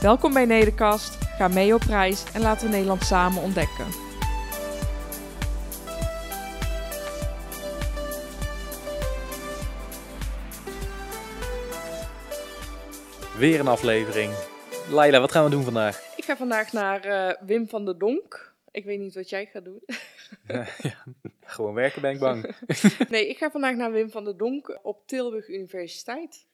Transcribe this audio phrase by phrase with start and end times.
[0.00, 3.86] Welkom bij Nederkast, ga mee op reis en laten we Nederland samen ontdekken.
[13.38, 14.32] Weer een aflevering.
[14.90, 16.16] Laila, wat gaan we doen vandaag?
[16.16, 18.54] Ik ga vandaag naar eh, Wim van der Donk.
[18.70, 19.82] Ik weet niet wat jij gaat doen.
[20.82, 21.04] ja,
[21.40, 22.54] gewoon werken ben ik bang.
[23.08, 26.46] nee, ik ga vandaag naar Wim van der Donk op Tilburg Universiteit.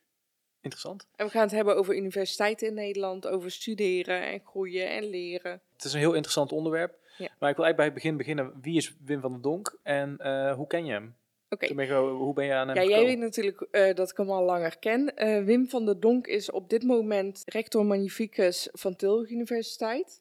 [0.66, 1.06] Interessant.
[1.16, 5.60] En we gaan het hebben over universiteiten in Nederland, over studeren en groeien en leren.
[5.72, 6.94] Het is een heel interessant onderwerp.
[7.18, 7.28] Ja.
[7.38, 8.52] Maar ik wil eigenlijk bij het begin beginnen.
[8.62, 11.16] Wie is Wim van der Donk en uh, hoe ken je hem?
[11.50, 11.72] Oké.
[11.72, 11.88] Okay.
[11.98, 13.04] Hoe ben je aan hem Ja, gekomen?
[13.04, 15.12] jij weet natuurlijk uh, dat ik hem al langer ken.
[15.16, 20.20] Uh, Wim van der Donk is op dit moment rector magnificus van Tilburg Universiteit.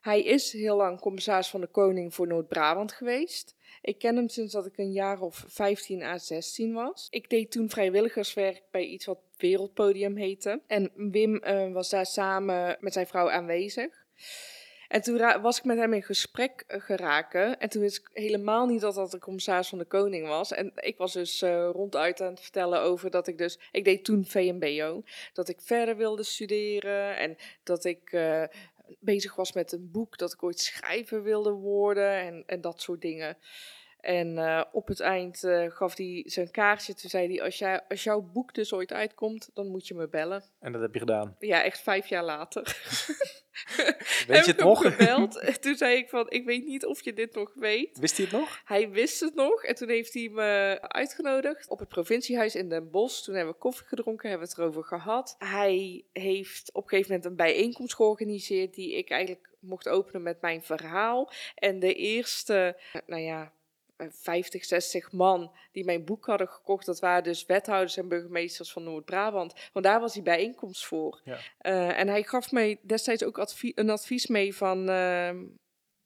[0.00, 3.56] Hij is heel lang commissaris van de Koning voor Noord-Brabant geweest.
[3.82, 7.06] Ik ken hem sinds dat ik een jaar of 15 à 16 was.
[7.10, 10.60] Ik deed toen vrijwilligerswerk bij iets wat Wereldpodium heette.
[10.66, 14.06] En Wim uh, was daar samen met zijn vrouw aanwezig.
[14.88, 17.60] En toen was ik met hem in gesprek geraken.
[17.60, 20.52] En toen wist ik helemaal niet dat dat de commissaris van de Koning was.
[20.52, 23.58] En ik was dus uh, ronduit aan het vertellen over dat ik dus...
[23.72, 25.02] Ik deed toen VMBO.
[25.32, 27.16] Dat ik verder wilde studeren.
[27.16, 28.16] En dat ik...
[29.00, 33.00] Bezig was met een boek, dat ik ooit schrijver wilde worden en, en dat soort
[33.00, 33.36] dingen.
[34.00, 36.94] En uh, op het eind uh, gaf hij zijn kaartje.
[36.94, 40.08] Toen zei hij, als, jij, als jouw boek dus ooit uitkomt, dan moet je me
[40.08, 40.44] bellen.
[40.60, 41.36] En dat heb je gedaan?
[41.38, 42.62] Ja, echt vijf jaar later.
[44.28, 44.82] weet je het nog?
[44.82, 45.42] Gebeld.
[45.62, 47.98] Toen zei ik van, ik weet niet of je dit nog weet.
[47.98, 48.60] Wist hij het nog?
[48.64, 49.64] Hij wist het nog.
[49.64, 53.24] En toen heeft hij me uitgenodigd op het provinciehuis in Den Bosch.
[53.24, 55.34] Toen hebben we koffie gedronken, hebben we het erover gehad.
[55.38, 60.40] Hij heeft op een gegeven moment een bijeenkomst georganiseerd die ik eigenlijk mocht openen met
[60.40, 61.32] mijn verhaal.
[61.54, 62.76] En de eerste,
[63.06, 63.52] nou ja,
[63.98, 66.86] 50, 60 man die mijn boek hadden gekocht.
[66.86, 69.54] Dat waren dus wethouders en burgemeesters van Noord-Brabant.
[69.72, 71.20] Want daar was die bijeenkomst voor.
[71.24, 71.38] Ja.
[71.62, 74.90] Uh, en hij gaf mij destijds ook advie een advies mee van...
[74.90, 75.30] Uh,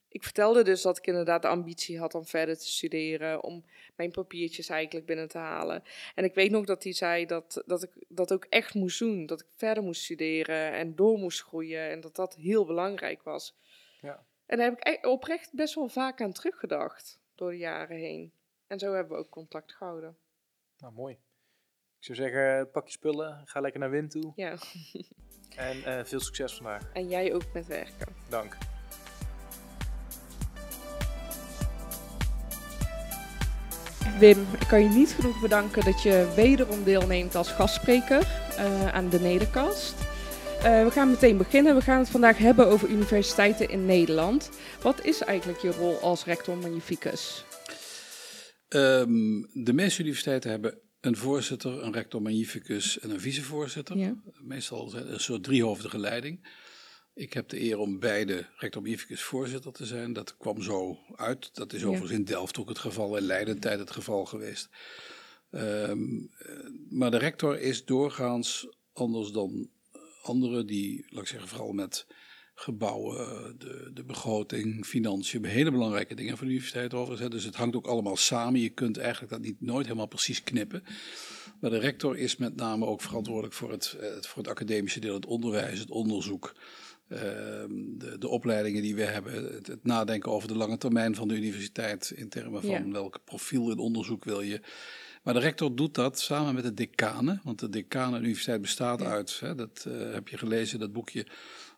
[0.09, 3.43] ik vertelde dus dat ik inderdaad de ambitie had om verder te studeren.
[3.43, 3.65] Om
[3.97, 5.83] mijn papiertjes eigenlijk binnen te halen.
[6.15, 9.27] En ik weet nog dat hij zei dat, dat ik dat ook echt moest doen.
[9.27, 11.91] Dat ik verder moest studeren en door moest groeien.
[11.91, 13.57] En dat dat heel belangrijk was.
[14.01, 14.27] Ja.
[14.47, 18.33] En daar heb ik oprecht best wel vaak aan teruggedacht door de jaren heen.
[18.67, 20.17] En zo hebben we ook contact gehouden.
[20.79, 21.15] Nou, mooi.
[21.99, 24.33] Ik zou zeggen, pak je spullen, ga lekker naar Wim toe.
[24.35, 24.57] Ja.
[25.57, 26.93] en uh, veel succes vandaag.
[26.93, 28.15] En jij ook met werken.
[28.29, 28.57] Dank.
[34.19, 38.21] Wim, ik kan je niet genoeg bedanken dat je wederom deelneemt als gastspreker
[38.59, 40.12] uh, aan de Nederkast.
[40.63, 41.75] Uh, we gaan meteen beginnen.
[41.75, 44.51] We gaan het vandaag hebben over universiteiten in Nederland.
[44.83, 47.45] Wat is eigenlijk je rol als rector magnificus?
[48.69, 53.97] Um, de meeste universiteiten hebben een voorzitter, een rector magnificus en een vicevoorzitter.
[53.97, 54.15] Ja.
[54.41, 56.49] Meestal een soort driehoofdige leiding.
[57.15, 60.13] Ik heb de eer om beide rector magnificus voorzitter te zijn.
[60.13, 61.55] Dat kwam zo uit.
[61.55, 64.69] Dat is overigens in Delft ook het geval, in Leiden tijd het geval geweest.
[65.51, 66.31] Um,
[66.89, 69.69] maar de rector is doorgaans anders dan
[70.23, 72.07] anderen die, laat ik zeggen, vooral met
[72.55, 77.31] gebouwen, de, de begroting, financiën, hele belangrijke dingen voor de universiteit overigens.
[77.31, 78.61] Dus het hangt ook allemaal samen.
[78.61, 80.83] Je kunt eigenlijk dat niet nooit helemaal precies knippen.
[81.61, 85.27] Maar de rector is met name ook verantwoordelijk voor het, voor het academische deel, het
[85.27, 86.55] onderwijs, het onderzoek.
[87.09, 91.29] Uh, de, de, opleidingen die we hebben, het, het, nadenken over de lange termijn van
[91.29, 92.91] de universiteit in termen van Ja.
[92.91, 94.61] welk profiel in onderzoek wil je.
[95.23, 99.07] Maar de rector doet dat samen met de decanen, want de decanen universiteit bestaat Ja.
[99.07, 101.27] uit, hè, dat eh, heb je gelezen, dat boekje,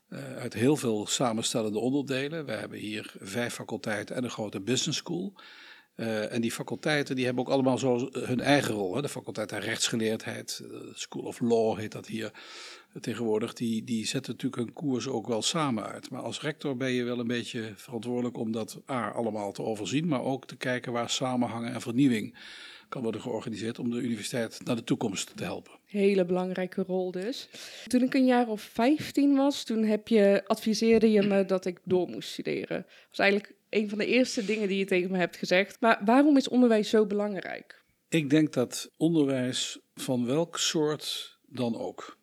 [0.09, 2.45] eh, uit heel veel samenstellende onderdelen.
[2.47, 5.35] We hebben hier vijf faculteiten en een grote business school.
[5.95, 8.95] Eh, en die faculteiten die hebben ook allemaal zo hun eigen rol.
[8.95, 9.03] Hè.
[9.03, 12.31] De faculteit aan rechtsgeleerdheid, de School of Law heet dat hier
[13.01, 16.11] tegenwoordig, die, die zetten natuurlijk hun koers ook wel samen uit.
[16.11, 20.09] Maar als rector ben je wel een beetje verantwoordelijk om dat A, allemaal te overzien,
[20.09, 22.37] maar ook te kijken waar samenhangen en vernieuwing
[22.95, 25.73] kan worden georganiseerd om de universiteit naar de toekomst te helpen.
[25.85, 27.49] Hele belangrijke rol dus.
[27.87, 31.79] Toen ik een jaar of 15 was, toen heb je, adviseerde je me dat ik
[31.85, 32.83] door moest studeren.
[32.87, 35.81] Dat was eigenlijk een van de eerste dingen die je tegen me hebt gezegd.
[35.81, 37.83] Maar waarom is onderwijs zo belangrijk?
[38.09, 42.17] Ik denk dat onderwijs van welk soort dan ook,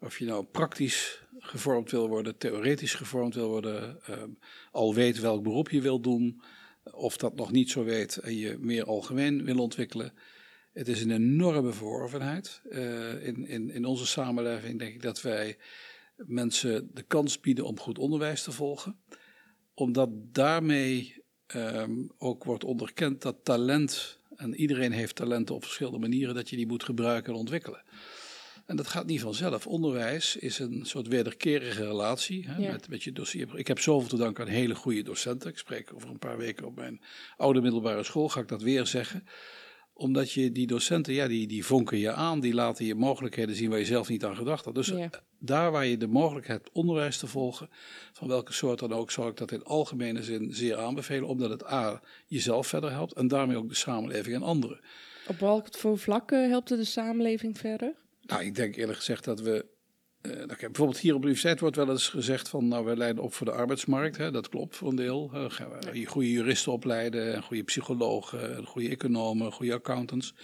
[0.00, 4.30] Of je nou praktisch gevormd wil worden, theoretisch gevormd wil worden, ehm,
[4.72, 6.42] al weet welk beroep je wil doen,
[6.90, 10.12] of dat nog niet zo weet en je meer algemeen wil ontwikkelen.
[10.72, 12.60] Het is een enorme verworvenheid.
[12.70, 15.56] Uh, in, in, in onze samenleving denk ik dat wij
[16.16, 18.98] mensen de kans bieden om goed onderwijs te volgen.
[19.74, 21.24] Omdat daarmee
[21.54, 26.56] um, ook wordt onderkend dat talent, en iedereen heeft talenten op verschillende manieren, dat je
[26.56, 27.82] die moet gebruiken en ontwikkelen.
[28.66, 29.66] En dat gaat niet vanzelf.
[29.66, 33.58] Onderwijs is een soort wederkerige relatie hè, met, met je dossier.
[33.58, 35.50] Ik heb zoveel te danken aan hele goede docenten.
[35.50, 37.00] Ik spreek over een paar weken op mijn
[37.36, 39.26] oude middelbare school, ga ik dat weer zeggen
[39.96, 43.70] omdat je die docenten, ja, die, die vonken je aan, die laten je mogelijkheden zien
[43.70, 44.74] waar je zelf niet aan gedacht had.
[44.74, 45.06] Dus eh,
[45.38, 47.68] daar waar je de mogelijkheid hebt onderwijs te volgen,
[48.12, 51.64] van welke soort dan ook, zou ik dat in algemene zin zeer aanbevelen, omdat het
[51.64, 54.80] A, jezelf verder helpt en daarmee ook de samenleving en anderen.
[55.28, 57.94] Op welke vlakken helpt het de samenleving verder?
[58.26, 59.66] Nou, ik denk eerlijk gezegd dat we
[60.22, 63.34] uh, bijvoorbeeld hier op de universiteit wordt wel eens gezegd van, nou, wij leiden op
[63.34, 64.16] voor de arbeidsmarkt.
[64.16, 65.30] Hè, dat klopt voor een deel.
[65.34, 70.34] Uh, gaan we goede juristen opleiden, goede psychologen, goede economen, goede accountants.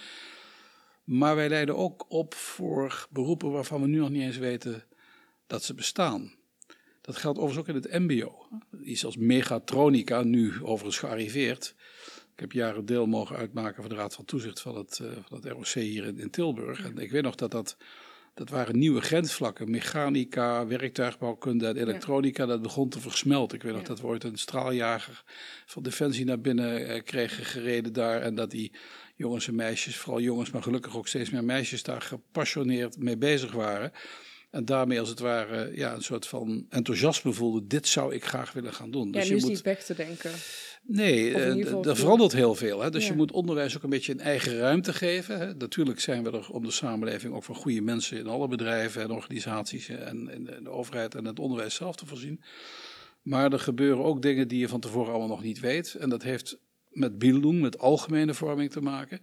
[1.05, 4.85] Maar wij leiden ook op voor beroepen waarvan we nu nog niet eens weten
[5.46, 6.35] dat ze bestaan.
[7.00, 8.46] Dat geldt overigens ook in het MBO.
[8.85, 11.75] Iets als megatronica, nu overigens gearriveerd.
[12.34, 15.37] Ik heb jaren deel mogen uitmaken van de Raad van Toezicht van het, uh, van
[15.37, 16.84] het ROC hier in, in Tilburg.
[16.84, 17.76] En ik weet nog dat dat
[18.34, 19.70] dat waren nieuwe grensvlakken.
[19.70, 23.56] Mechanica, werktuigbouwkunde en elektronica, dat begon te versmelten.
[23.56, 25.23] Ik weet nog dat we ooit een straaljager
[25.67, 28.20] van Defensie naar binnen eh, kregen gereden daar.
[28.20, 28.73] En dat die
[29.14, 33.52] jongens en meisjes, vooral jongens, maar gelukkig ook steeds meer meisjes, daar gepassioneerd mee bezig
[33.52, 33.93] waren.
[34.52, 37.66] En daarmee als het ware ja, een soort van enthousiasme voelde.
[37.66, 39.06] Dit zou ik graag willen gaan doen.
[39.06, 39.50] Ja, dus je is moet...
[39.50, 40.31] niet weg te denken.
[40.82, 42.81] Nee, uh, er verandert heel veel.
[42.81, 42.90] Hè?
[42.90, 45.38] Dus je moet onderwijs ook een beetje een eigen ruimte geven.
[45.38, 45.54] Hè?
[45.54, 49.10] Natuurlijk zijn we er om de samenleving ook van goede mensen in alle bedrijven en
[49.10, 52.43] organisaties en de overheid en het onderwijs zelf te voorzien.
[53.22, 55.94] Maar er gebeuren ook dingen die je van tevoren allemaal nog niet weet.
[55.94, 56.58] En dat heeft
[56.88, 59.20] met bildung, met algemene vorming te maken.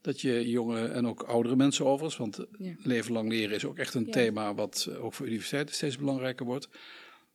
[0.00, 2.46] Dat je jonge en ook oudere mensen overigens, want
[2.82, 6.46] leven lang leren is ook echt een thema wat eh, ook voor universiteiten steeds belangrijker
[6.46, 6.68] wordt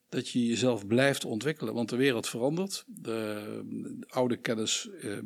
[0.10, 1.74] dat je jezelf blijft ontwikkelen.
[1.74, 2.84] Want de wereld verandert.
[2.88, 5.18] De, oude kennis eh,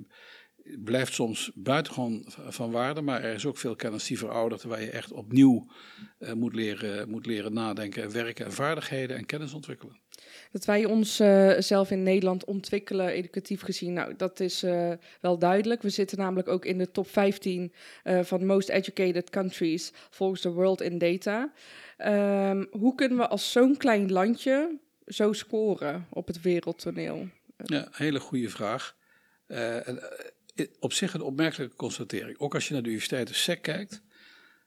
[0.77, 4.89] blijft soms buitengewoon van waarde, maar er is ook veel kennis die veroudert, waar je
[4.89, 5.68] echt opnieuw
[6.18, 9.98] eh, moet, leren, moet leren nadenken en werken en vaardigheden en kennis ontwikkelen.
[10.51, 15.38] Dat wij ons uh, zelf in Nederland ontwikkelen, educatief gezien, nou, dat is uh, wel
[15.38, 15.81] duidelijk.
[15.81, 17.74] We zitten namelijk ook in de top 15
[18.04, 21.51] uh, van most educated countries volgens de World in Data.
[21.98, 27.27] Um, hoe kunnen we als zo'n klein landje zo scoren op het wereldtoneel?
[27.63, 28.98] Ja, hele goede vraag.
[30.79, 32.39] Op zich een opmerkelijke constatering.
[32.39, 34.01] Ook als je naar de universiteiten SEC kijkt,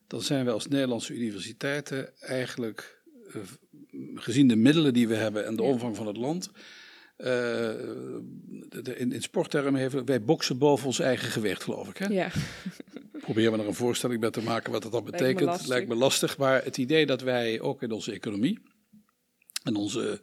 [0.06, 3.02] dan zijn we als Nederlandse universiteiten eigenlijk
[4.14, 6.50] gezien de middelen die we hebben en de omvang van het land.
[7.18, 11.96] Uh, de, in, in sporttermen hebben wij boksen boven ons eigen gewicht, geloof ik.
[11.96, 12.06] Hè?
[12.06, 12.30] Ja.
[13.20, 15.40] Probeer me er een voorstelling bij te maken wat dat dan betekent.
[15.40, 16.38] Lijkt me, Lijkt me lastig.
[16.38, 18.62] Maar het idee dat wij ook in onze economie
[19.62, 20.20] en onze.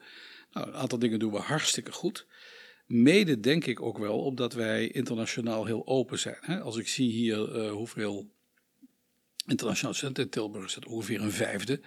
[0.52, 2.26] Nou, een aantal dingen doen we hartstikke goed.
[2.90, 6.38] Mede denk ik ook wel omdat wij internationaal heel open zijn.
[6.40, 6.60] Hè?
[6.60, 8.30] Als ik zie hier uh, hoeveel
[9.46, 11.82] internationaal studenten in Tilburg is dat ongeveer een vijfde.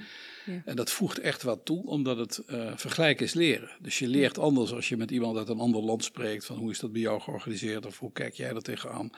[0.46, 0.62] Ja.
[0.64, 3.70] En dat voegt echt wat toe, omdat het uh, vergelijken is leren.
[3.80, 6.70] Dus je leert anders als je met iemand uit een ander land spreekt, van hoe
[6.70, 9.10] is dat bij jou georganiseerd of hoe kijk jij er tegenaan.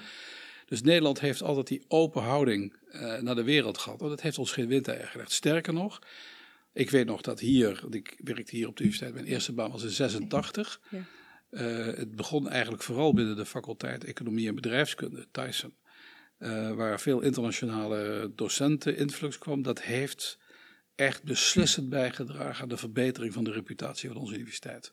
[0.66, 4.02] Dus Nederland heeft altijd die open houding uh, naar de wereld gehad.
[4.02, 5.32] En dat heeft ons geen wind gelegd.
[5.32, 5.98] Sterker nog,
[6.72, 9.70] ik weet nog dat hier, want ik werkte hier op de universiteit, mijn eerste baan
[9.70, 10.80] was in 86.
[10.90, 11.04] Ja.
[11.54, 15.74] Uh, het begon eigenlijk vooral binnen de faculteit Economie en Bedrijfskunde, Tyson.
[16.38, 20.38] Uh, waar veel internationale docenten influx kwam, dat heeft
[20.94, 24.92] echt beslissend bijgedragen aan de verbetering van de reputatie van onze universiteit.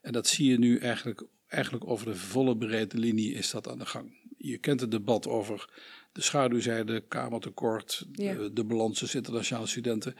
[0.00, 3.78] En dat zie je nu eigenlijk, eigenlijk over de volle breedte linie is dat aan
[3.78, 4.16] de gang.
[4.36, 5.68] Je kent het debat over
[6.12, 10.14] de schaduwzijde, kamertekort, de, de balans tussen internationale studenten.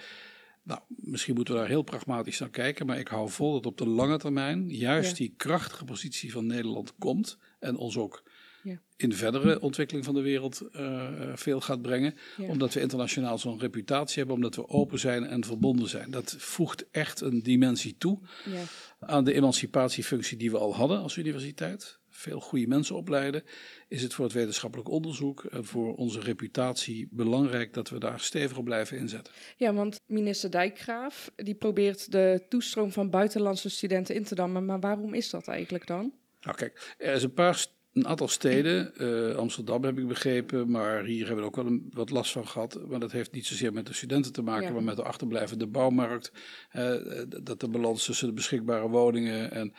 [0.68, 3.78] Nou, misschien moeten we daar heel pragmatisch naar kijken, maar ik hou vol dat op
[3.78, 8.22] de lange termijn juist die krachtige positie van Nederland komt en ons ook
[8.62, 8.80] ja.
[8.96, 12.14] in de verdere ontwikkeling van de wereld uh, veel gaat brengen.
[12.38, 16.10] Omdat we internationaal zo'n reputatie hebben, omdat we open zijn en verbonden zijn.
[16.10, 18.62] Dat voegt echt een dimensie toe ja.
[19.00, 21.98] aan de emancipatiefunctie die we al hadden als universiteit.
[22.18, 23.42] Veel goede mensen opleiden.
[23.88, 28.56] Is het voor het wetenschappelijk onderzoek en voor onze reputatie belangrijk dat we daar stevig
[28.56, 29.32] op blijven inzetten?
[29.56, 34.64] Ja, want minister Dijkgraaf die probeert de toestroom van buitenlandse studenten in te dammen.
[34.64, 36.12] Maar waarom is dat eigenlijk dan?
[36.40, 41.04] Nou kijk, er is een paar een aantal steden, uh, Amsterdam heb ik begrepen, maar
[41.04, 42.80] hier hebben we ook wel een, wat last van gehad.
[42.88, 46.32] Maar dat heeft niet zozeer met de studenten te maken, maar met de achterblijvende bouwmarkt.
[46.76, 46.94] Uh,
[47.42, 49.74] dat de balans tussen de beschikbare woningen en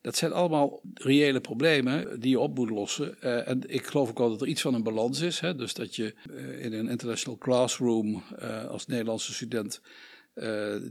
[0.00, 3.16] dat zijn allemaal reële problemen die je op moet lossen.
[3.24, 5.40] Uh, en ik geloof ook wel dat er iets van een balans is.
[5.40, 5.54] Hè?
[5.54, 9.80] Dus dat je uh, in een international classroom uh, als Nederlandse student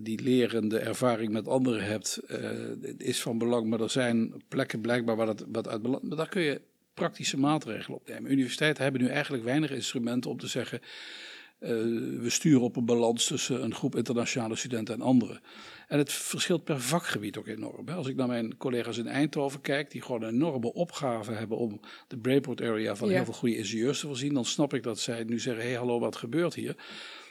[0.02, 2.20] die lerende ervaring met anderen hebt,
[2.98, 3.70] is van belang.
[3.70, 5.82] Maar er zijn plekken blijkbaar waar dat wat uit.
[5.82, 6.62] Maar daar kun je
[6.94, 8.32] praktische maatregelen op nemen.
[8.32, 10.80] Universiteiten hebben nu eigenlijk weinig instrumenten om te zeggen.
[11.60, 15.42] We sturen op een balans tussen een groep internationale studenten en anderen.
[15.88, 17.90] En het verschilt per vakgebied ook enorm.
[17.90, 21.80] Als ik naar mijn collega's in Eindhoven kijk, die gewoon een enorme opgave hebben om
[22.08, 25.24] de Brainport area van heel veel goede ingenieurs te voorzien, dan snap ik dat zij
[25.24, 26.76] nu zeggen: hé, hey, hallo, wat gebeurt hier?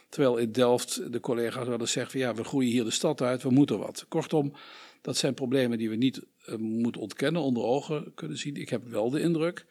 [0.09, 3.21] Terwijl in Delft de collega's wel eens zeggen: van, ja, we groeien hier de stad
[3.21, 4.07] uit, we moeten wat.
[4.09, 4.53] Kortom,
[5.01, 8.57] dat zijn problemen die we niet uh, moeten ontkennen, onder ogen kunnen zien.
[8.57, 9.67] Ik heb wel de indruk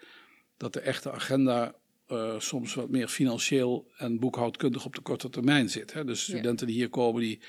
[0.57, 1.75] dat de echte agenda
[2.11, 5.93] uh, soms wat meer financieel en boekhoudkundig op de korte termijn zit.
[5.93, 6.05] Hè.
[6.05, 7.39] Dus studenten die hier komen, die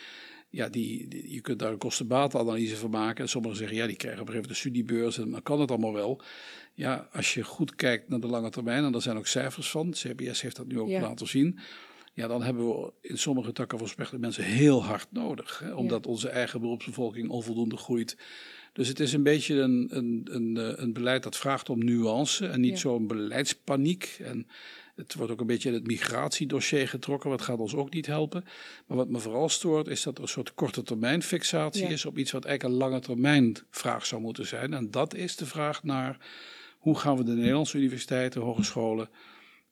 [0.50, 3.22] ja, die, je kunt daar een kostenbatenanalyse van maken.
[3.24, 5.60] En sommigen zeggen, ja, die krijgen op een gegeven moment een studiebeurs en dan kan
[5.60, 6.22] het allemaal wel.
[6.74, 9.90] Ja, als je goed kijkt naar de lange termijn, en daar zijn ook cijfers van,
[9.90, 11.58] CBS heeft dat nu ook laten zien.
[12.16, 15.58] Ja, dan hebben we in sommige takken van mensen heel hard nodig.
[15.58, 18.16] Hè, omdat onze eigen beroepsbevolking onvoldoende groeit.
[18.72, 22.46] Dus het is een beetje een, een, een, eh, een beleid dat vraagt om nuance
[22.46, 24.16] en niet zo'n beleidspaniek.
[24.22, 24.46] En
[24.94, 28.44] het wordt ook een beetje in het migratiedossier getrokken, wat gaat ons ook niet helpen.
[28.86, 32.18] Maar wat me vooral stoort, is dat er een soort korte termijn fixatie is op
[32.18, 34.74] iets wat eigenlijk een lange termijn vraag zou moeten zijn.
[34.74, 36.18] En dat is de vraag naar
[36.78, 39.08] hoe gaan we de Nederlandse universiteiten, hogescholen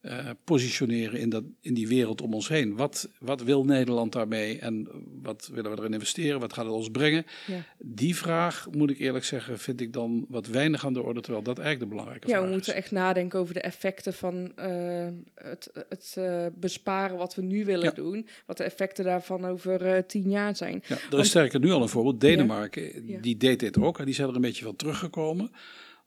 [0.04, 2.76] uh, positioneren in, dat, in die wereld om ons heen.
[2.76, 4.88] Wat, wat wil Nederland daarmee en
[5.22, 6.40] wat willen we erin investeren?
[6.40, 7.26] Wat gaat het ons brengen?
[7.46, 7.64] Ja.
[7.78, 11.44] Die vraag, moet ik eerlijk zeggen, vind ik dan wat weinig aan de orde, terwijl
[11.44, 12.48] dat eigenlijk de belangrijke ja, vraag is.
[12.48, 17.34] Ja, we moeten echt nadenken over de effecten van uh, het, het uh, besparen wat
[17.34, 17.90] we nu willen ja.
[17.90, 18.28] doen.
[18.46, 20.82] Wat de effecten daarvan over tien jaar zijn.
[20.86, 22.20] Ja, er is sterker nu al een voorbeeld.
[22.20, 25.50] Denemarken, die deed dit ook en die zijn er een beetje van teruggekomen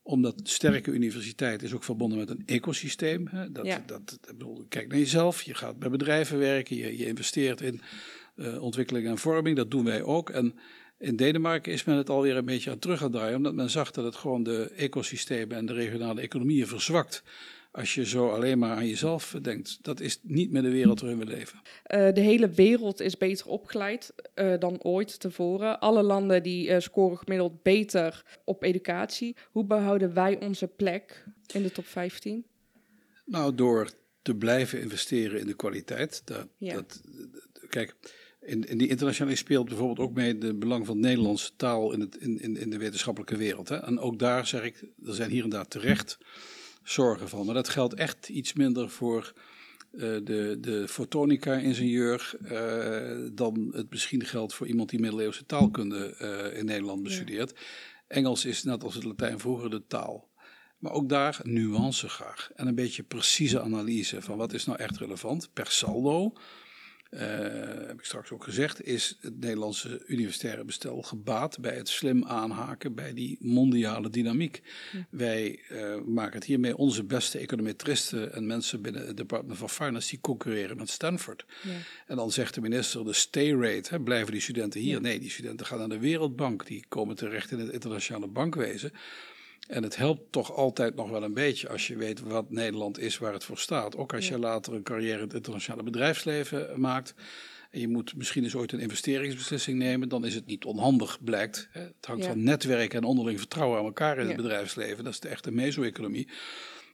[0.07, 3.27] omdat sterke universiteit is ook verbonden met een ecosysteem.
[3.27, 3.51] Hè?
[3.51, 3.83] Dat, ja.
[3.85, 7.81] dat, bedoel, kijk naar jezelf, je gaat bij bedrijven werken, je, je investeert in
[8.35, 10.29] uh, ontwikkeling en vorming, dat doen wij ook.
[10.29, 10.55] En
[10.99, 13.91] in Denemarken is men het alweer een beetje aan terug gaan draaien, omdat men zag
[13.91, 17.23] dat het gewoon de ecosystemen en de regionale economieën verzwakt
[17.77, 19.77] als je zo alleen maar aan jezelf denkt.
[19.81, 21.60] Dat is niet meer de wereld waarin we leven.
[21.62, 25.79] Uh, de hele wereld is beter opgeleid uh, dan ooit tevoren.
[25.79, 29.36] Alle landen die uh, scoren gemiddeld beter op educatie.
[29.51, 32.46] Hoe behouden wij onze plek in de top 15?
[33.25, 33.89] Nou, door
[34.22, 36.22] te blijven investeren in de kwaliteit.
[36.25, 36.74] Dat, ja.
[36.74, 37.01] dat,
[37.69, 37.96] kijk,
[38.41, 42.00] in, in die internationale speelt bijvoorbeeld ook mee de belang van de Nederlandse taal in,
[42.00, 43.69] het, in, in, in de wetenschappelijke wereld.
[43.69, 43.75] Hè.
[43.75, 46.17] En ook daar zeg ik, er zijn hier en daar terecht
[46.89, 47.46] zorgen van.
[47.46, 49.34] Maar dat geldt echt iets minder voor
[49.91, 56.58] uh, de, de fotonica-ingenieur uh, dan het misschien geldt voor iemand die middeleeuwse taalkunde uh,
[56.60, 57.53] in Nederland bestudeert.
[57.56, 57.63] Ja.
[58.08, 60.29] Engels is net als het Latijn vroeger de taal.
[60.77, 64.98] Maar ook daar nuance graag en een beetje precieze analyse van wat is nou echt
[64.98, 66.34] relevant per saldo.
[67.11, 67.21] Uh,
[67.87, 72.95] heb ik straks ook gezegd, is het Nederlandse universitaire bestel gebaat bij het slim aanhaken
[72.95, 74.61] bij die mondiale dynamiek.
[74.91, 75.05] Ja.
[75.09, 80.09] Wij uh, maken het hiermee onze beste econometristen en mensen binnen het Department of Finance
[80.09, 81.45] die concurreren met Stanford.
[81.63, 81.71] Ja.
[82.07, 84.95] En dan zegt de minister de stay rate, hè, blijven die studenten hier?
[84.95, 84.99] Ja.
[84.99, 88.91] Nee, die studenten gaan naar de Wereldbank, die komen terecht in het internationale bankwezen.
[89.67, 93.17] En het helpt toch altijd nog wel een beetje als je weet wat Nederland is,
[93.17, 93.95] waar het voor staat.
[93.95, 94.36] Ook als ja.
[94.36, 97.13] je later een carrière in het internationale bedrijfsleven maakt.
[97.71, 101.69] En je moet misschien eens ooit een investeringsbeslissing nemen, dan is het niet onhandig, blijkt.
[101.71, 102.29] Het hangt ja.
[102.29, 104.27] van netwerk en onderling vertrouwen aan elkaar in ja.
[104.27, 105.03] het bedrijfsleven.
[105.03, 106.27] Dat is de echte meso-economie.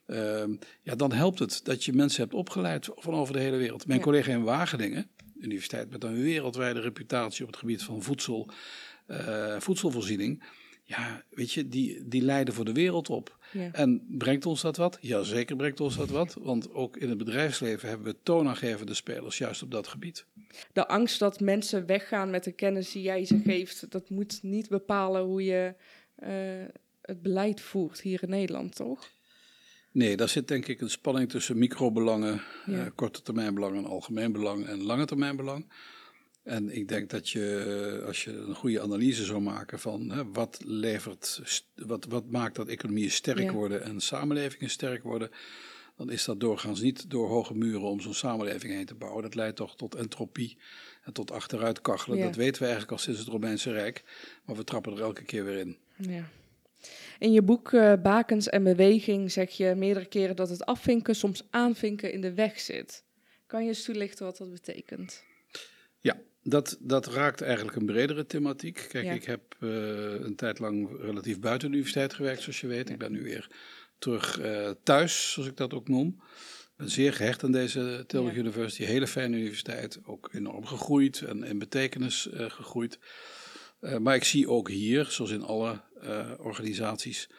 [0.07, 0.43] Uh,
[0.81, 3.87] ja, dan helpt het dat je mensen hebt opgeleid van over de hele wereld.
[3.87, 8.49] Mijn collega in Wageningen, universiteit met een wereldwijde reputatie op het gebied van voedsel,
[9.07, 10.43] uh, voedselvoorziening
[10.83, 13.37] ja, weet je, die, die leiden voor de wereld op.
[13.51, 13.71] Ja.
[13.71, 14.97] En brengt ons dat wat?
[15.01, 16.37] Ja, zeker brengt ons dat wat.
[16.41, 20.25] Want ook in het bedrijfsleven hebben we toonaangevende spelers juist op dat gebied.
[20.73, 24.69] De angst dat mensen weggaan met de kennis die jij ze geeft, dat moet niet
[24.69, 25.75] bepalen hoe je
[26.23, 26.29] uh,
[27.01, 29.09] het beleid voert hier in Nederland, toch?
[29.91, 32.73] Nee, daar zit denk ik een spanning tussen microbelangen, ja.
[32.73, 35.71] uh, korte termijn belang en algemeen belang en lange termijn belang.
[36.43, 40.59] En ik denk dat je, als je een goede analyse zou maken van hè, wat
[40.65, 41.41] levert,
[41.75, 43.51] wat, wat maakt dat economieën sterk ja.
[43.51, 45.29] worden en samenlevingen sterk worden,
[45.95, 49.23] dan is dat doorgaans niet door hoge muren om zo'n samenleving heen te bouwen.
[49.23, 50.57] Dat leidt toch tot entropie
[51.03, 52.17] en tot achteruitkachelen.
[52.17, 52.25] Ja.
[52.25, 54.03] Dat weten we eigenlijk al sinds het Romeinse Rijk,
[54.45, 55.77] maar we trappen er elke keer weer in.
[55.97, 56.29] Ja.
[57.19, 61.43] In je boek uh, Bakens en Beweging zeg je meerdere keren dat het afvinken soms
[61.49, 63.03] aanvinken in de weg zit.
[63.45, 65.23] Kan je eens toelichten wat dat betekent?
[65.99, 68.85] Ja, dat, dat raakt eigenlijk een bredere thematiek.
[68.89, 69.69] Kijk, ik heb uh,
[70.19, 72.89] een tijd lang relatief buiten de universiteit gewerkt, zoals je weet.
[72.89, 73.47] Ik ben nu weer
[73.97, 76.07] terug uh, thuis, zoals ik dat ook noem.
[76.07, 78.39] Ik ben zeer gehecht aan deze Tilburg ja.
[78.39, 79.99] University, hele fijne universiteit.
[80.03, 82.99] Ook enorm gegroeid en in betekenis uh, gegroeid.
[83.99, 85.81] maar ik zie ook hier, zoals in alle
[86.37, 87.29] organisaties,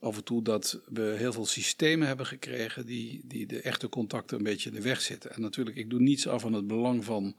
[0.00, 4.36] af en toe dat we heel veel systemen hebben gekregen die, die de echte contacten
[4.36, 5.32] een beetje in de weg zitten.
[5.32, 7.36] En natuurlijk, ik doe niets af aan het belang van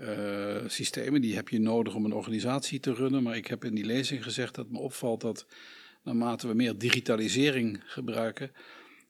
[0.00, 1.20] uh, systemen.
[1.20, 3.22] Die heb je nodig om een organisatie te runnen.
[3.22, 5.46] Maar ik heb in die lezing gezegd dat me opvalt dat
[6.02, 8.50] naarmate we meer digitalisering gebruiken,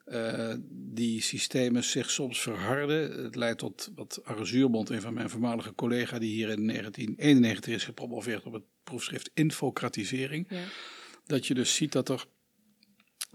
[0.07, 3.25] uh, die systemen zich soms verharden.
[3.25, 7.75] Het leidt tot wat Arre Zuurbond, een van mijn voormalige collega, die hier in 1991
[7.75, 10.47] is gepromoveerd op het proefschrift Infocratisering.
[10.49, 10.65] Ja.
[11.27, 12.27] Dat je dus ziet dat er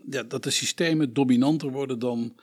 [0.10, 2.36] ja, dat de systemen dominanter worden dan,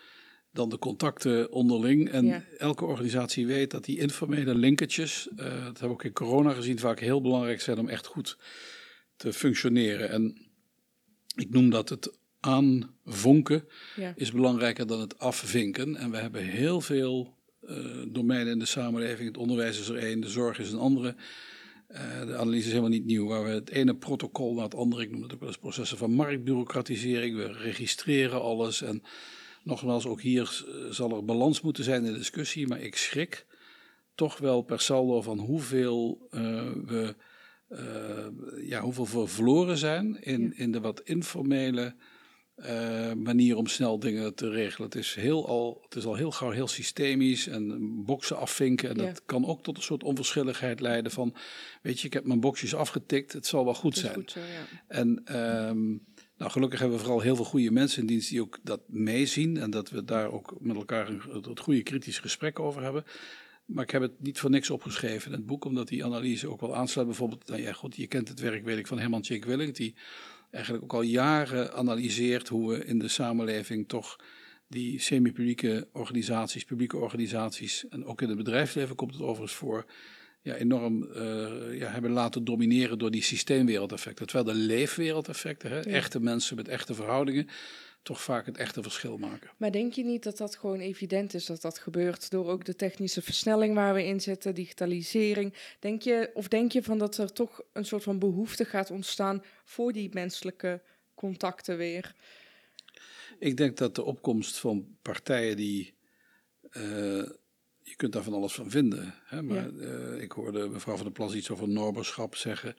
[0.53, 2.11] dan de contacten onderling.
[2.11, 6.53] En elke organisatie weet dat die informele linketjes, uh, dat hebben we ook in corona
[6.53, 8.39] gezien, vaak heel belangrijk zijn om echt goed
[9.17, 10.11] te functioneren.
[10.11, 10.49] En
[11.35, 14.13] ik noem dat het aanvonken ja.
[14.17, 15.97] is belangrijker dan het afvinken.
[15.97, 17.77] En we hebben heel veel uh,
[18.09, 19.29] domeinen in de samenleving.
[19.29, 21.15] Het onderwijs is er één, de zorg is een andere.
[21.91, 25.03] Uh, de analyse is helemaal niet nieuw, waar we het ene protocol naar het andere,
[25.03, 29.03] ik noem het ook wel eens processen van marktbureaucratisering, we registreren alles en
[29.69, 33.47] nogmaals, ook hier zal er balans moeten zijn in de discussie, maar ik schrik
[34.15, 36.41] toch wel per saldo van hoeveel uh,
[36.85, 37.15] we,
[37.69, 41.95] uh, ja, hoeveel we verloren zijn in, in de wat informele
[42.57, 44.89] uh, manier om snel dingen te regelen.
[44.89, 48.89] Het is, heel al, het is al heel gauw heel systemisch en boksen afvinken.
[48.89, 51.35] En dat kan ook tot een soort onverschilligheid leiden van,
[51.83, 54.15] weet je, ik heb mijn boxjes afgetikt, het zal wel goed zijn.
[54.15, 54.67] Goed zo, ja.
[54.89, 55.37] En
[55.69, 56.07] um,
[56.39, 59.57] nou, gelukkig hebben we vooral heel veel goede mensen in dienst die ook dat meezien
[59.57, 63.05] en dat we daar ook met elkaar een, een goede kritisch gesprek over hebben.
[63.65, 66.61] Maar ik heb het niet voor niks opgeschreven in het boek, omdat die analyse ook
[66.61, 67.09] wel aansluit.
[67.09, 69.95] Bijvoorbeeld, nou ja, goed, je kent het werk, weet ik, van Herman Tjik Willink, die
[70.51, 74.17] eigenlijk ook al jaren analyseert hoe we in de samenleving toch
[74.69, 79.87] die semi-publieke organisaties, publieke organisaties en ook in het bedrijfsleven komt het overigens voor,
[80.41, 84.27] ja, enorm uh, ja, hebben laten domineren door die systeemwereldeffecten.
[84.27, 87.49] Terwijl de leefwereldeffecten, hè, echte mensen met echte verhoudingen,
[88.03, 89.51] toch vaak het echte verschil maken.
[89.57, 92.77] Maar denk je niet dat dat gewoon evident is dat dat gebeurt door ook de
[92.77, 95.55] technische versnelling waar we in zitten, digitalisering?
[95.79, 99.43] Denk je, of denk je van dat er toch een soort van behoefte gaat ontstaan
[99.65, 100.83] voor die menselijke
[101.15, 102.15] contacten weer?
[103.39, 105.95] Ik denk dat de opkomst van partijen die.
[106.73, 107.29] Uh,
[107.89, 109.15] je kunt daar van alles van vinden.
[109.25, 109.43] Hè?
[109.43, 109.87] Maar ja.
[109.87, 112.77] uh, ik hoorde mevrouw van der Plas iets over norberschap zeggen.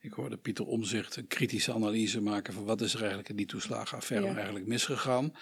[0.00, 3.46] Ik hoorde Pieter Omzicht een kritische analyse maken van wat is er eigenlijk in die
[3.46, 4.34] toeslagenaffaire ja.
[4.34, 5.34] eigenlijk misgegaan.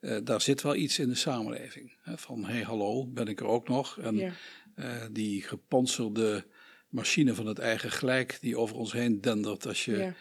[0.00, 1.96] Uh, daar zit wel iets in de samenleving.
[2.02, 3.98] Hè, van hé hey, hallo, ben ik er ook nog?
[3.98, 4.32] En ja.
[4.76, 6.44] uh, die gepantserde
[6.88, 9.66] machine van het eigen gelijk die over ons heen dendert.
[9.66, 10.12] Als je,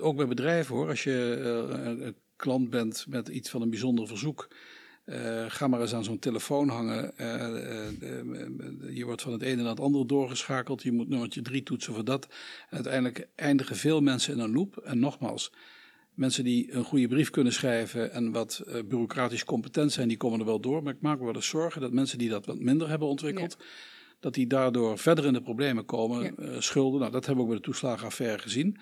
[0.00, 1.12] ook bij bedrijven hoor, als je
[2.00, 4.48] een klant bent met iets van een bijzonder verzoek
[5.06, 7.12] uh, ga maar eens aan zo'n telefoon hangen.
[7.16, 10.82] Uh, uh, je wordt van het ene naar het andere doorgeschakeld.
[10.82, 12.26] Je moet nummertje drie toetsen voor dat.
[12.68, 14.76] En uiteindelijk eindigen veel mensen in een loop.
[14.76, 15.52] En nogmaals,
[16.14, 20.46] mensen die een goede brief kunnen schrijven en wat bureaucratisch competent zijn, die komen er
[20.46, 20.82] wel door.
[20.82, 23.56] Maar ik maak me wel eens zorgen dat mensen die dat wat minder hebben ontwikkeld,
[23.58, 23.64] ja.
[24.20, 26.34] dat die daardoor verder in de problemen komen.
[26.38, 26.60] Ja.
[26.60, 28.78] schulden, nou dat hebben we ook bij de toeslagenaffaire gezien.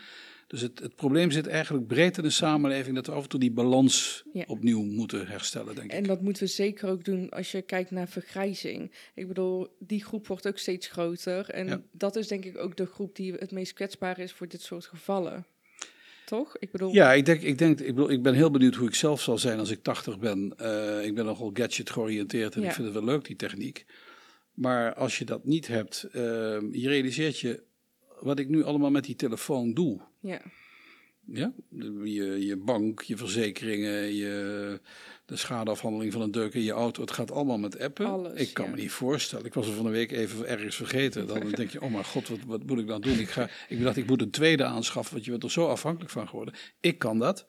[0.53, 3.41] Dus het, het, probleem zit eigenlijk breed in de samenleving dat we af en toe
[3.41, 4.45] die balans ja.
[4.47, 6.03] opnieuw moeten herstellen, denk en ik.
[6.03, 8.93] En dat moeten we zeker ook doen als je kijkt naar vergrijzing.
[9.15, 11.51] Ik bedoel, die groep wordt ook steeds groter.
[11.51, 11.83] En ja.
[11.93, 14.87] dat is denk ik ook de groep die het meest kwetsbaar is voor dit soort
[14.87, 15.47] gevallen.
[16.27, 16.57] Toch?
[16.59, 16.93] Ik bedoel...
[16.93, 19.39] Ja, ik denk, ik, denk ik, bedoel, ik ben heel benieuwd hoe ik zelf zal
[19.39, 20.55] zijn als ik 80 ben.
[20.61, 22.69] Uh, ik ben nogal gadget georiënteerd en ja.
[22.69, 23.85] ik vind het wel leuk, die techniek.
[24.55, 26.13] Maar als je dat niet hebt, uh,
[26.73, 27.63] je realiseert je
[28.21, 30.01] wat ik nu allemaal met die telefoon doe.
[30.23, 30.41] Ja.
[31.25, 31.53] Ja,
[32.03, 34.81] je, je bank, je verzekeringen, je,
[35.27, 37.01] de schadeafhandeling van een deuk in je auto.
[37.01, 38.07] Het gaat allemaal met appen.
[38.07, 38.71] Alles, ik kan ja.
[38.71, 39.47] me niet voorstellen.
[39.47, 41.27] Ik was er van een week even ergens vergeten.
[41.27, 43.19] Dan denk je, oh mijn god, wat, wat moet ik dan doen?
[43.19, 46.11] Ik, ga, ik dacht, ik moet een tweede aanschaffen, want je bent er zo afhankelijk
[46.11, 46.55] van geworden.
[46.81, 47.47] Ik kan dat.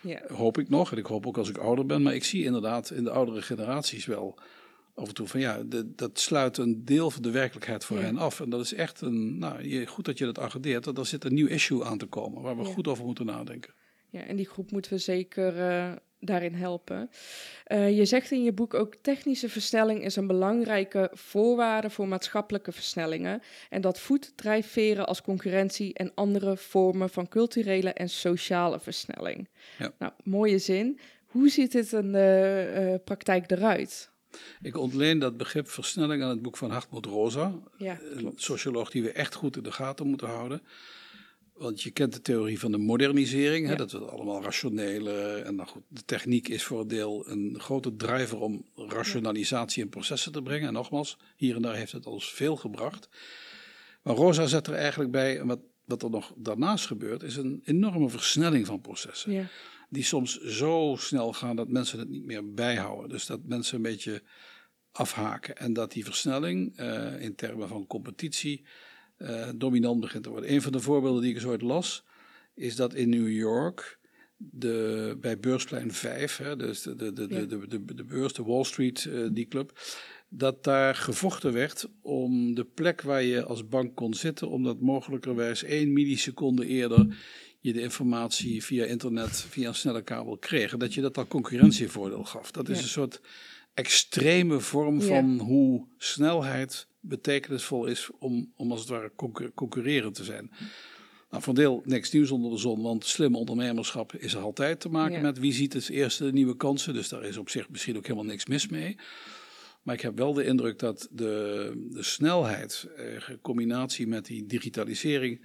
[0.00, 0.22] Ja.
[0.28, 0.92] Hoop ik nog.
[0.92, 2.02] En ik hoop ook als ik ouder ben.
[2.02, 4.38] Maar ik zie inderdaad in de oudere generaties wel
[5.00, 8.02] af en toe van ja, de, dat sluit een deel van de werkelijkheid voor ja.
[8.02, 8.40] hen af.
[8.40, 11.24] En dat is echt een, nou, je, goed dat je dat agendeert, want er zit
[11.24, 12.72] een nieuw issue aan te komen waar we ja.
[12.72, 13.74] goed over moeten nadenken.
[14.08, 17.10] Ja, en die groep moeten we zeker uh, daarin helpen.
[17.66, 22.72] Uh, je zegt in je boek ook technische versnelling is een belangrijke voorwaarde voor maatschappelijke
[22.72, 29.48] versnellingen en dat voedt drijfveren als concurrentie en andere vormen van culturele en sociale versnelling.
[29.78, 29.92] Ja.
[29.98, 30.98] Nou, mooie zin.
[31.26, 34.10] Hoe ziet dit in de uh, praktijk eruit?
[34.62, 39.02] Ik ontleen dat begrip versnelling aan het boek van Hartmut Rosa, ja, een socioloog die
[39.02, 40.62] we echt goed in de gaten moeten houden.
[41.60, 45.34] Want je kent de theorie van de modernisering, hè, dat we allemaal rationele.
[45.34, 49.88] En nou goed, de techniek is voor een deel een grote driver om rationalisatie in
[49.88, 50.68] processen te brengen.
[50.68, 53.08] En nogmaals, hier en daar heeft het ons veel gebracht.
[54.02, 58.08] Maar Rosa zet er eigenlijk bij, wat, wat er nog daarnaast gebeurt, is een enorme
[58.08, 59.32] versnelling van processen.
[59.32, 59.44] Ja.
[59.90, 63.08] Die soms zo snel gaan dat mensen het niet meer bijhouden.
[63.08, 64.22] Dus dat mensen een beetje
[64.92, 65.56] afhaken.
[65.56, 68.64] En dat die versnelling uh, in termen van competitie
[69.18, 70.52] uh, dominant begint te worden.
[70.52, 72.04] Een van de voorbeelden die ik eens ooit las,
[72.54, 73.98] is dat in New York
[74.36, 78.42] de, bij beursplein 5, hè, dus de, de, de, de, de, de, de, beurs, de
[78.42, 79.80] Wall Street, uh, die club,
[80.28, 85.62] dat daar gevochten werd om de plek waar je als bank kon zitten, omdat mogelijkerwijs
[85.62, 87.16] één milliseconde eerder
[87.60, 90.76] je de informatie via internet, via een snelle kabel kreeg.
[90.76, 92.50] dat je dat al concurrentievoordeel gaf.
[92.50, 93.20] Dat is een soort
[93.74, 99.12] extreme vorm van hoe snelheid betekenisvol is om, om als het ware
[99.54, 100.50] concurrerend te zijn.
[101.30, 104.88] Nou, van deel niks nieuws onder de zon, want slim ondernemerschap is er altijd te
[104.88, 106.94] maken met wie ziet het eerste nieuwe kansen.
[106.94, 108.96] Dus daar is op zich misschien ook helemaal niks mis mee.
[109.82, 114.46] Maar ik heb wel de indruk dat de, de snelheid, eh, in combinatie met die
[114.46, 115.40] digitalisering,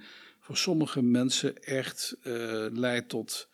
[0.46, 3.48] voor sommige mensen echt uh, leidt tot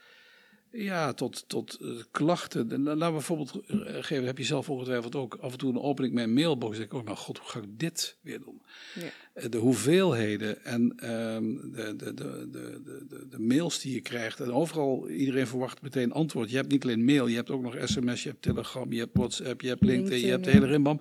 [0.70, 2.82] ja, tot, tot uh, klachten.
[2.82, 6.14] Laten we bijvoorbeeld uh, geven, heb je zelf ongetwijfeld ook af en toe een opening
[6.14, 6.76] mijn mailbox.
[6.76, 8.62] Denk ik, oh mijn god, hoe ga ik dit weer doen?
[8.94, 9.48] Ja.
[9.48, 14.40] De hoeveelheden en um, de, de, de, de, de, de, mails die je krijgt.
[14.40, 16.50] En overal, iedereen verwacht meteen antwoord.
[16.50, 19.16] Je hebt niet alleen mail, je hebt ook nog sms, je hebt telegram, je hebt
[19.16, 21.00] WhatsApp, je hebt LinkedIn, LinkedIn je hebt de hele rimbam.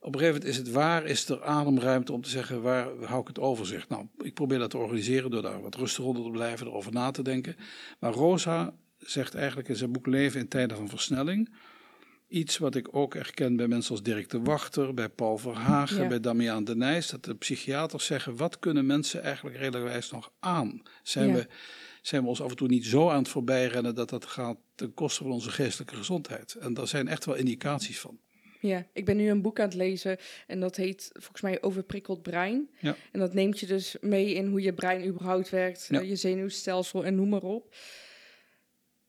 [0.00, 3.20] Op een gegeven moment is het waar, is er ademruimte om te zeggen waar hou
[3.20, 3.88] ik het overzicht.
[3.88, 7.10] Nou, ik probeer dat te organiseren door daar wat rustig onder te blijven, erover na
[7.10, 7.56] te denken.
[7.98, 11.54] Maar Rosa zegt eigenlijk in zijn boek Leven in tijden van versnelling.
[12.28, 16.20] Iets wat ik ook herken bij mensen als Dirk de Wachter, bij Paul Verhagen, bij
[16.20, 17.08] Damian de Nijs.
[17.08, 20.82] Dat de psychiaters zeggen, wat kunnen mensen eigenlijk redelijkwijs nog aan?
[21.02, 21.46] Zijn, we,
[22.02, 24.94] zijn we ons af en toe niet zo aan het voorbijrennen dat dat gaat ten
[24.94, 26.54] koste van onze geestelijke gezondheid?
[26.54, 28.18] En daar zijn echt wel indicaties van.
[28.60, 30.16] Ja, ik ben nu een boek aan het lezen
[30.46, 32.70] en dat heet volgens mij Overprikkeld Brein.
[32.80, 32.96] Ja.
[33.12, 37.14] En dat neemt je dus mee in hoe je brein überhaupt werkt, je zenuwstelsel en
[37.14, 37.74] noem maar op.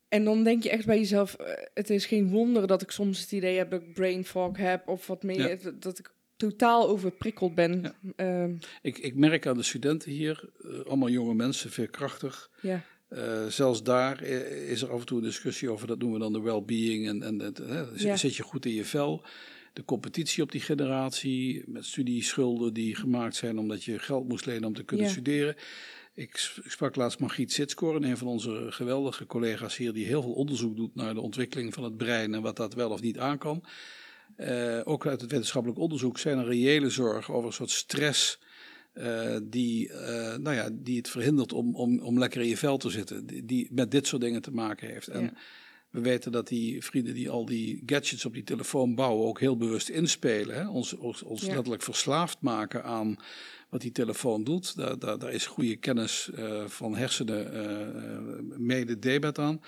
[0.08, 3.20] En dan denk je echt bij jezelf, uh, het is geen wonder dat ik soms
[3.20, 7.54] het idee heb dat ik brain fog heb of wat meer, dat ik totaal overprikkeld
[7.54, 7.94] ben.
[8.16, 8.44] Uh,
[8.82, 12.50] ik, ik merk aan de studenten hier, uh, allemaal jonge mensen, veerkrachtig.
[12.62, 12.84] Ja.
[13.10, 16.32] Uh, zelfs daar is er af en toe een discussie over, dat noemen we dan
[16.32, 17.08] de well-being.
[17.08, 17.54] En, en
[17.96, 18.16] ja.
[18.16, 19.24] zit je goed in je vel?
[19.72, 24.64] De competitie op die generatie, met studieschulden die gemaakt zijn omdat je geld moest lenen
[24.64, 25.12] om te kunnen ja.
[25.12, 25.56] studeren.
[26.14, 30.76] Ik sprak laatst Margriet Sitskoorn, een van onze geweldige collega's hier, die heel veel onderzoek
[30.76, 33.64] doet naar de ontwikkeling van het brein en wat dat wel of niet aan kan.
[34.36, 38.38] Uh, ook uit het wetenschappelijk onderzoek zijn er reële zorgen over een soort stress.
[39.00, 42.76] Uh, die, uh, nou ja, die het verhindert om, om, om lekker in je vel
[42.76, 45.08] te zitten, die, die met dit soort dingen te maken heeft.
[45.08, 45.32] En ja.
[45.90, 49.56] we weten dat die vrienden die al die gadgets op die telefoon bouwen ook heel
[49.56, 50.54] bewust inspelen.
[50.54, 50.68] Hè?
[50.68, 51.54] Ons, ons, ons ja.
[51.54, 53.16] letterlijk verslaafd maken aan
[53.68, 54.76] wat die telefoon doet.
[54.76, 59.60] Daar, daar, daar is goede kennis uh, van hersenen mede debet aan.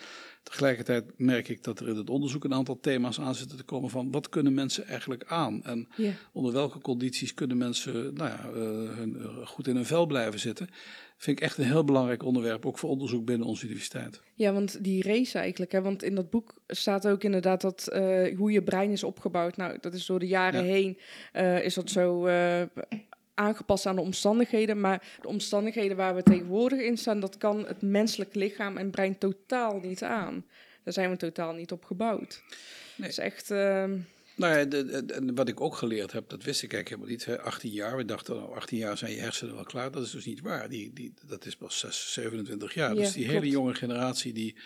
[0.43, 3.91] Tegelijkertijd merk ik dat er in het onderzoek een aantal thema's aan zitten te komen
[3.91, 5.65] van wat kunnen mensen eigenlijk aan?
[5.65, 5.89] En
[6.33, 10.69] onder welke condities kunnen mensen nou ja, uh, hun, goed in hun vel blijven zitten?
[11.17, 14.21] Vind ik echt een heel belangrijk onderwerp, ook voor onderzoek binnen onze universiteit.
[14.35, 18.37] Ja, want die race eigenlijk, hè, want in dat boek staat ook inderdaad dat uh,
[18.37, 19.57] hoe je brein is opgebouwd.
[19.57, 20.73] Nou, dat is door de jaren ja.
[20.73, 20.99] heen,
[21.63, 22.27] is dat zo
[23.35, 24.81] aangepast aan de omstandigheden.
[24.81, 29.19] Maar de omstandigheden waar we tegenwoordig in staan, dat kan het menselijk lichaam en brein
[29.19, 30.45] totaal niet aan.
[30.85, 32.43] Daar zijn we totaal niet op gebouwd.
[32.49, 32.57] Nee.
[32.97, 33.51] Dat is echt.
[33.51, 33.85] Uh...
[34.37, 37.45] Nou ja, de, de, wat ik ook geleerd heb, dat wist ik eigenlijk helemaal niet.
[37.45, 39.91] 18 jaar, we dachten, nou, 18 jaar zijn je hersenen wel klaar.
[39.91, 40.69] Dat is dus niet waar.
[40.69, 42.95] Die, die, dat is pas 6, 27 jaar.
[42.95, 43.39] Ja, dus die klopt.
[43.39, 44.57] hele jonge generatie die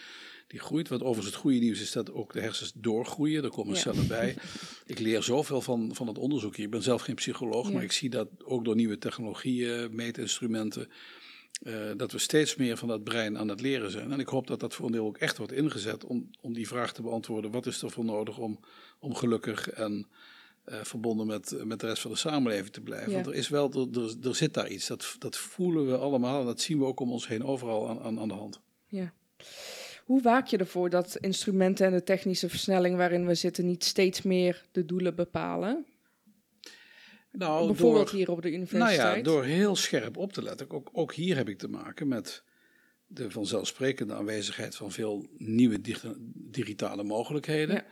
[0.47, 0.89] die groeit.
[0.89, 3.45] Wat overigens het goede nieuws is dat ook de hersens doorgroeien.
[3.45, 3.81] Er komen ja.
[3.81, 4.37] cellen bij.
[4.87, 6.65] Ik leer zoveel van, van het onderzoek hier.
[6.65, 7.73] Ik ben zelf geen psycholoog, ja.
[7.73, 10.89] maar ik zie dat ook door nieuwe technologieën, meetinstrumenten.
[11.63, 14.13] Uh, dat we steeds meer van dat brein aan het leren zijn.
[14.13, 16.69] En ik hoop dat dat voor een deel ook echt wordt ingezet om, om die
[16.69, 18.61] vraag te beantwoorden: wat is er voor nodig om,
[18.99, 20.07] om gelukkig en
[20.67, 23.09] uh, verbonden met, met de rest van de samenleving te blijven?
[23.09, 23.15] Ja.
[23.15, 24.87] Want er is wel, er, er, er, zit daar iets.
[24.87, 28.01] Dat, dat voelen we allemaal en dat zien we ook om ons heen overal aan,
[28.01, 28.61] aan, aan de hand.
[28.87, 29.13] Ja.
[30.07, 34.23] Hoe waak je ervoor dat instrumenten en de technische versnelling waarin we zitten niet steeds
[34.23, 35.87] meer de doelen bepalen?
[37.33, 38.99] Nou, Bijvoorbeeld hier op de universiteit.
[38.99, 40.71] Nou ja, door heel scherp op te letten.
[40.71, 42.43] Ook, ook hier heb ik te maken met
[43.07, 45.81] de vanzelfsprekende aanwezigheid van veel nieuwe
[46.35, 47.85] digitale mogelijkheden.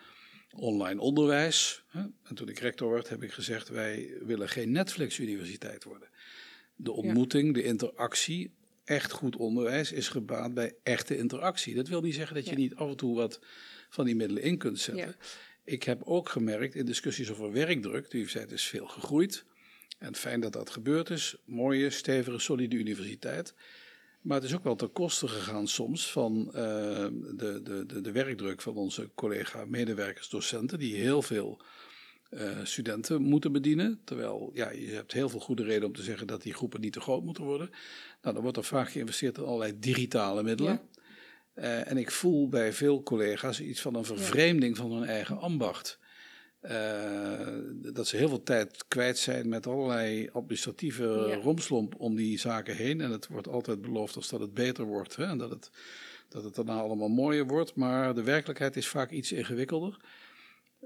[0.56, 1.84] Online onderwijs.
[1.88, 2.00] Hè.
[2.22, 6.08] En toen ik rector werd, heb ik gezegd: wij willen geen Netflix-universiteit worden.
[6.76, 11.74] De ontmoeting, de interactie, echt goed onderwijs is gebaat bij echte interactie.
[11.74, 13.40] Dat wil niet zeggen dat je niet af en toe wat
[13.88, 15.16] van die middelen in kunt zetten.
[15.64, 19.44] Ik heb ook gemerkt in discussies over werkdruk, de universiteit is veel gegroeid.
[19.98, 21.36] En fijn dat dat gebeurd is.
[21.44, 23.54] Mooie, stevige, solide universiteit.
[24.20, 28.12] Maar het is ook wel ten koste gegaan soms van uh, de, de, de, de,
[28.12, 31.60] werkdruk van onze collega-medewerkers, docenten, die heel veel
[32.30, 34.00] uh, studenten moeten bedienen.
[34.04, 36.92] Terwijl ja, je hebt heel veel goede reden om te zeggen dat die groepen niet
[36.92, 37.70] te groot moeten worden.
[38.22, 40.72] Nou, dan wordt er vaak geïnvesteerd in allerlei digitale middelen.
[40.72, 41.02] Ja.
[41.62, 45.98] Uh, en ik voel bij veel collega's iets van een vervreemding van hun eigen ambacht.
[46.62, 46.70] Uh,
[47.92, 51.34] dat ze heel veel tijd kwijt zijn met allerlei administratieve ja.
[51.34, 53.00] romslomp om die zaken heen.
[53.00, 55.70] En het wordt altijd beloofd als dat het beter wordt hè, en dat het,
[56.28, 57.74] dat het daarna allemaal mooier wordt.
[57.74, 59.96] Maar de werkelijkheid is vaak iets ingewikkelder.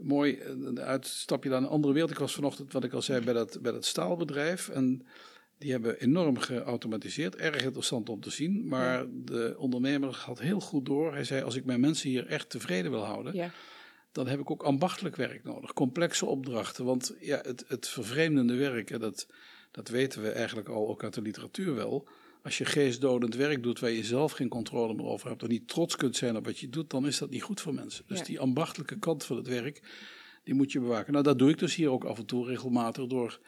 [0.00, 2.10] Mooi, een uitstapje naar een andere wereld.
[2.12, 4.68] Ik was vanochtend, wat ik al zei, bij dat, bij dat staalbedrijf.
[4.68, 5.06] En
[5.58, 7.36] die hebben enorm geautomatiseerd.
[7.36, 8.68] Erg interessant om te zien.
[8.68, 11.12] Maar de ondernemer had heel goed door.
[11.12, 13.34] Hij zei: Als ik mijn mensen hier echt tevreden wil houden.
[13.34, 13.50] Ja
[14.12, 16.84] dan heb ik ook ambachtelijk werk nodig, complexe opdrachten.
[16.84, 19.26] Want ja, het, het vervreemdende werk, en dat,
[19.70, 22.08] dat weten we eigenlijk al ook uit de literatuur wel.
[22.48, 25.68] Als je geestdodend werk doet waar je zelf geen controle meer over hebt, en niet
[25.68, 28.04] trots kunt zijn op wat je doet, dan is dat niet goed voor mensen.
[28.06, 29.82] Dus die ambachtelijke kant van het werk,
[30.44, 31.12] die moet je bewaken.
[31.12, 33.40] Nou, dat doe ik dus hier ook af en toe regelmatig door,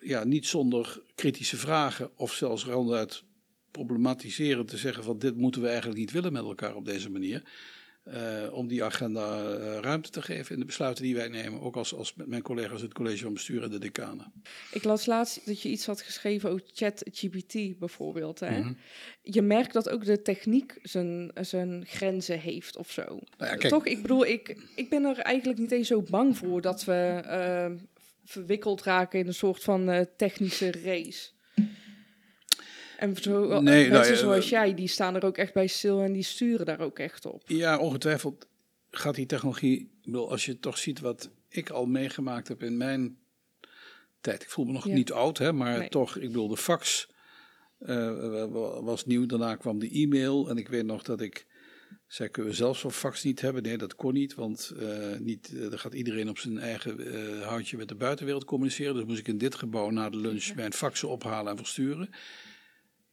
[0.00, 3.22] ja, niet zonder kritische vragen of zelfs ronduit
[3.70, 7.42] problematiseren te zeggen van dit moeten we eigenlijk niet willen met elkaar op deze manier.
[8.14, 11.60] Uh, om die agenda uh, ruimte te geven in de besluiten die wij nemen.
[11.60, 14.32] Ook als, als met mijn collega's het college van bestuur en de decanen.
[14.72, 18.40] Ik las laatst dat je iets had geschreven over ChatGPT bijvoorbeeld.
[18.40, 18.58] Hè?
[18.58, 18.76] Mm -hmm.
[19.22, 23.02] Je merkt dat ook de techniek zijn, zijn grenzen heeft of zo.
[23.04, 26.36] Nou ja, kijk, Toch, ik bedoel, ik, ik ben er eigenlijk niet eens zo bang
[26.36, 27.82] voor dat we uh,
[28.24, 31.34] verwikkeld raken in een soort van technische race.
[32.96, 36.00] En zo, nee, mensen nou, ja, zoals jij, die staan er ook echt bij stil
[36.00, 37.42] en die sturen daar ook echt op.
[37.46, 38.46] Ja, ongetwijfeld
[38.90, 42.76] gaat die technologie, ik bedoel, als je toch ziet wat ik al meegemaakt heb in
[42.76, 43.18] mijn
[44.20, 44.42] tijd.
[44.42, 44.94] Ik voel me nog ja.
[44.94, 45.88] niet oud, hè, maar nee.
[45.88, 47.08] toch, ik bedoel, de fax
[47.80, 48.44] uh,
[48.80, 49.26] was nieuw.
[49.26, 51.46] Daarna kwam de e-mail en ik weet nog dat ik
[52.06, 53.62] zei, kunnen we zelfs zo'n fax niet hebben?
[53.62, 57.46] Nee, dat kon niet, want uh, niet, uh, dan gaat iedereen op zijn eigen uh,
[57.46, 58.94] houtje met de buitenwereld communiceren.
[58.94, 62.10] Dus moest ik in dit gebouw na de lunch mijn faxen ophalen en versturen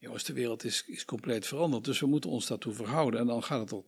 [0.04, 1.86] jongens, de wereld is, is compleet veranderd.
[1.86, 3.20] Dus we moeten ons daartoe verhouden.
[3.20, 3.84] En dan gaat het er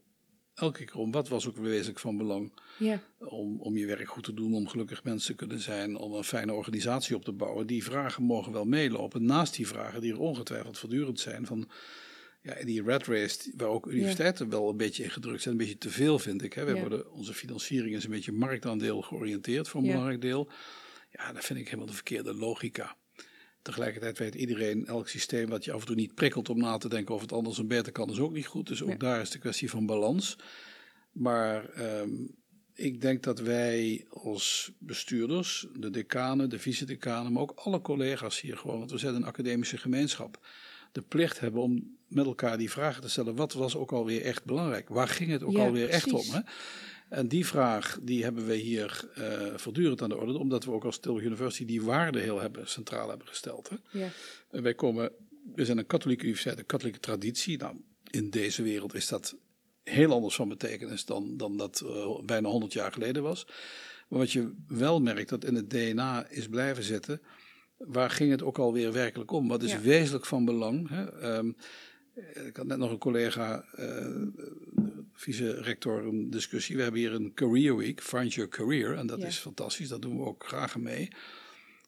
[0.53, 2.59] elke keer om, wat was ook wezenlijk van belang?
[2.77, 3.01] Ja.
[3.17, 6.23] Om, om je werk goed te doen, om gelukkig mensen te kunnen zijn, om een
[6.23, 7.67] fijne organisatie op te bouwen.
[7.67, 9.25] Die vragen mogen wel meelopen.
[9.25, 11.69] Naast die vragen die er ongetwijfeld voortdurend zijn van...
[12.41, 14.51] Ja, die red race, waar ook universiteiten ja.
[14.51, 16.53] wel een beetje in gedrukt zijn, een beetje te veel vind ik.
[16.53, 16.65] Hè.
[16.65, 16.79] We ja.
[16.79, 20.49] worden, onze financiering is een beetje marktaandeel georiënteerd voor een belangrijk deel.
[21.11, 22.95] Ja, dat vind ik helemaal de verkeerde logica.
[23.65, 26.89] Tegelijkertijd weet iedereen, elk systeem wat je af en toe niet prikkelt om na te
[26.89, 28.67] denken of het anders en beter kan, is ook niet goed.
[28.67, 30.37] Dus ook daar is de kwestie van balans.
[31.11, 32.35] Maar um,
[32.73, 38.57] ik denk dat wij als bestuurders, de decanen, de vice-decanen, maar ook alle collega's hier
[38.57, 40.47] gewoon, want we zijn een academische gemeenschap,
[40.91, 43.35] de plicht hebben om met elkaar die vragen te stellen.
[43.35, 44.89] Wat was ook alweer echt belangrijk?
[44.89, 46.03] Waar ging het ook ja, alweer precies.
[46.03, 46.33] echt om?
[46.33, 46.39] Hè?
[47.09, 50.83] En die vraag die hebben we hier uh, voortdurend aan de orde, omdat we ook
[50.83, 53.69] als Tilburg University die waarde heel hebben, centraal hebben gesteld.
[53.69, 53.99] Hè?
[53.99, 54.09] Ja.
[54.51, 55.11] En wij komen,
[55.55, 57.57] we zijn een katholieke universiteit, een katholieke traditie.
[57.57, 57.75] Nou,
[58.09, 59.35] in deze wereld is dat
[59.83, 63.47] heel anders van betekenis dan, dan dat uh, bijna 100 jaar geleden was.
[64.07, 67.21] Maar wat je wel merkt, dat in het DNA is blijven zitten,
[67.77, 69.47] waar ging het ook alweer werkelijk om?
[69.47, 69.81] Wat is ja.
[69.81, 70.89] wezenlijk van belang?
[70.89, 71.35] Hè?
[71.37, 71.55] Um,
[72.45, 74.27] ik had net nog een collega, uh,
[75.15, 76.75] vice-rector, een discussie.
[76.75, 78.93] We hebben hier een Career Week, Find Your Career.
[78.93, 79.27] En dat ja.
[79.27, 81.09] is fantastisch, dat doen we ook graag mee.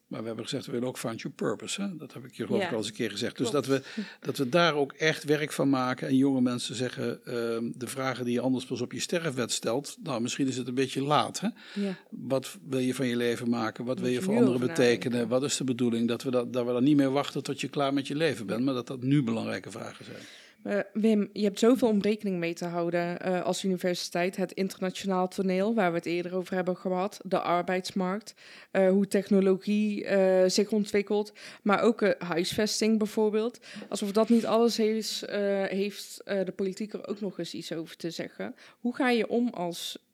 [0.08, 1.82] Maar we hebben gezegd, we willen ook find your purpose.
[1.82, 1.96] Hè?
[1.96, 3.36] Dat heb ik je geloof ik al eens een keer gezegd.
[3.36, 3.82] Dus dat we,
[4.20, 6.08] dat we daar ook echt werk van maken.
[6.08, 7.34] En jonge mensen zeggen, uh,
[7.74, 9.96] de vragen die je anders pas op je sterfwet stelt.
[10.02, 11.40] Nou, misschien is het een beetje laat.
[11.40, 11.48] Hè?
[11.74, 11.96] Ja.
[12.10, 13.84] Wat wil je van je leven maken?
[13.84, 15.28] Wat wil je voor anderen betekenen?
[15.28, 16.08] Wat is de bedoeling?
[16.08, 18.46] Dat we, dat, dat we dan niet meer wachten tot je klaar met je leven
[18.46, 18.64] bent.
[18.64, 20.22] Maar dat dat nu belangrijke vragen zijn.
[20.64, 24.36] Uh, Wim, je hebt zoveel om rekening mee te houden uh, als universiteit.
[24.36, 27.20] Het internationaal toneel, waar we het eerder over hebben gehad.
[27.24, 28.34] De arbeidsmarkt.
[28.72, 30.06] Uh, hoe technologie
[30.50, 31.32] zich ontwikkelt.
[31.62, 33.58] Maar ook huisvesting bijvoorbeeld.
[33.88, 35.24] Alsof dat niet alles is,
[35.68, 38.54] heeft de politiek er ook nog eens iets over te zeggen.
[38.78, 40.08] Hoe ga je om als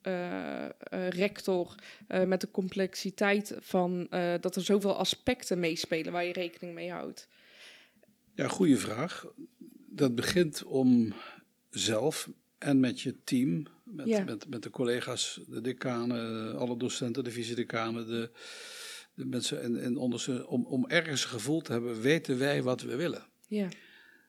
[1.08, 1.74] rector
[2.26, 4.08] met de complexiteit van
[4.40, 7.28] dat er zoveel aspecten meespelen waar je rekening mee houdt?
[8.34, 9.26] Ja, goede vraag
[9.94, 11.12] dat begint om
[11.70, 17.30] zelf en met je team, met, met, met de collega's, de decanen, alle docenten, de
[17.30, 18.30] vicedecanen, de,
[19.14, 22.96] de mensen en, onderste, om, om ergens een gevoel te hebben, weten wij wat we
[22.96, 23.26] willen.
[23.46, 23.68] Ja.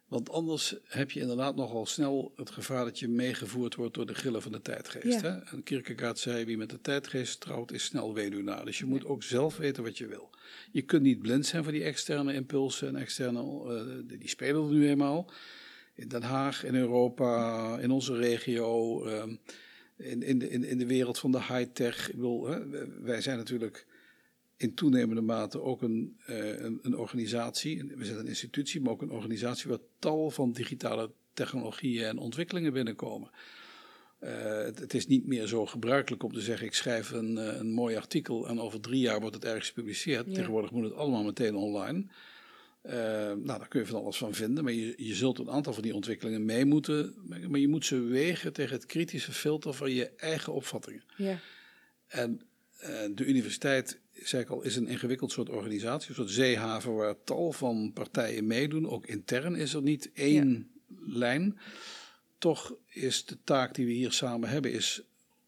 [0.07, 4.13] Want anders heb je inderdaad nogal snel het gevaar dat je meegevoerd wordt door de
[4.13, 5.21] grillen van de tijdgeest.
[5.21, 5.31] Ja.
[5.31, 5.55] Hè?
[5.55, 8.65] En Kierkegaard zei, wie met de tijdgeest trouwt is snel weduwnaar.
[8.65, 10.29] Dus je moet ook zelf weten wat je wil.
[10.71, 14.71] Je kunt niet blind zijn voor die externe impulsen en externe, uh, die spelen er
[14.71, 15.31] nu eenmaal
[15.95, 19.39] in Den Haag, in Europa, in onze regio, um,
[19.97, 22.11] in, in, de, in, in de wereld van de high-tech.
[23.01, 23.85] wij zijn natuurlijk
[24.57, 29.01] in toenemende mate ook een, uh, een, een, organisatie, we zijn een institutie, maar ook
[29.01, 33.29] een organisatie waar tal van digitale technologieën en ontwikkelingen binnenkomen.
[34.19, 34.31] Uh,
[34.63, 37.71] het, het, is niet meer zo gebruikelijk om te zeggen: ik schrijf een, uh, een
[37.71, 40.33] mooi artikel en over drie jaar wordt het ergens gepubliceerd.
[40.33, 42.05] Tegenwoordig moet het allemaal meteen online.
[42.85, 45.73] Uh, nou, daar kun je van alles van vinden, maar je, je zult een aantal
[45.73, 47.15] van die ontwikkelingen mee moeten,
[47.47, 51.03] maar je moet ze wegen tegen het kritische filter van je eigen opvattingen.
[51.17, 51.39] Ja.
[52.07, 52.41] En
[53.15, 57.51] de universiteit, zei ik al, is een ingewikkeld soort organisatie, een soort zeehaven waar tal
[57.51, 58.89] van partijen meedoen.
[58.89, 60.95] Ook intern is er niet één ja.
[61.05, 61.59] lijn.
[62.37, 65.01] Toch is de taak die we hier samen hebben, is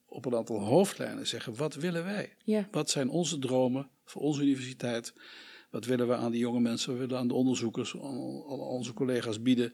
[0.06, 2.34] op een aantal hoofdlijnen zeggen, wat willen wij?
[2.44, 2.68] Ja.
[2.72, 5.14] Wat zijn onze dromen voor onze universiteit?
[5.70, 8.94] Wat willen we aan die jonge mensen, wat willen we aan de onderzoekers, aan onze
[8.94, 9.74] collega's bieden?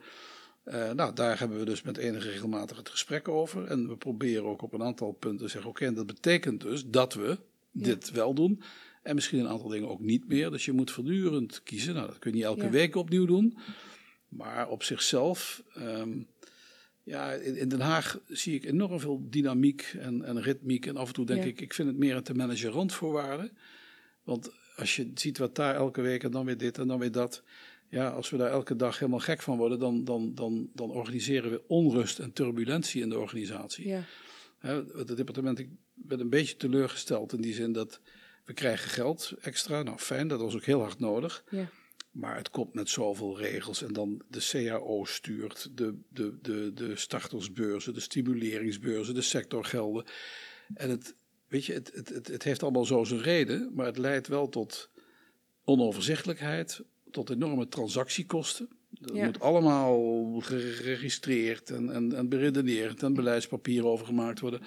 [0.66, 3.66] Uh, nou, daar hebben we dus met enige regelmatig het gesprek over.
[3.66, 6.86] En we proberen ook op een aantal punten te zeggen: oké, okay, dat betekent dus
[6.88, 7.38] dat we
[7.72, 7.84] ja.
[7.84, 8.62] dit wel doen.
[9.02, 10.52] En misschien een aantal dingen ook niet meer.
[10.52, 11.94] Dus je moet voortdurend kiezen.
[11.94, 12.70] Nou, dat kun je niet elke ja.
[12.70, 13.58] week opnieuw doen.
[14.28, 16.28] Maar op zichzelf, um,
[17.04, 20.86] ja, in, Den Haag zie ik enorm veel dynamiek en, en ritmiek.
[20.86, 21.50] En af en toe denk ja.
[21.50, 23.58] ik, ik vind het meer een te managen randvoorwaarden.
[24.24, 27.12] Want als je ziet wat daar elke week en dan weer dit en dan weer
[27.12, 27.44] dat.
[27.94, 31.52] Ja, als we daar elke dag helemaal gek van worden, dan, dan, dan, dan organiseren
[31.52, 33.88] we onrust en turbulentie in de organisatie.
[33.88, 34.04] Ja.
[34.60, 38.00] het departement, ik ben een beetje teleurgesteld in die zin dat
[38.46, 39.84] we krijgen geld extra.
[39.84, 41.44] Nou, fijn, dat was ook heel hard nodig.
[41.50, 41.70] Ja.
[42.12, 43.84] Maar het komt met zoveel regels.
[43.84, 50.06] En dan de CAO stuurt, de, de, de, de startersbeurzen, de stimuleringsbeurzen, de sectorgelden.
[50.74, 51.16] En het,
[51.48, 54.90] weet je, het, het, het heeft allemaal zo zijn reden, maar het leidt wel tot
[55.64, 56.82] onoverzichtelijkheid,
[57.14, 58.70] tot enorme transactiekosten.
[58.90, 59.26] Dat ja.
[59.26, 64.62] moet allemaal geregistreerd en, en, en beredeneerd en beleidspapier over gemaakt worden.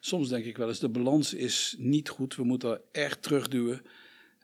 [0.00, 2.36] Soms denk ik wel eens, de balans is niet goed.
[2.36, 3.82] We moeten echt terugduwen.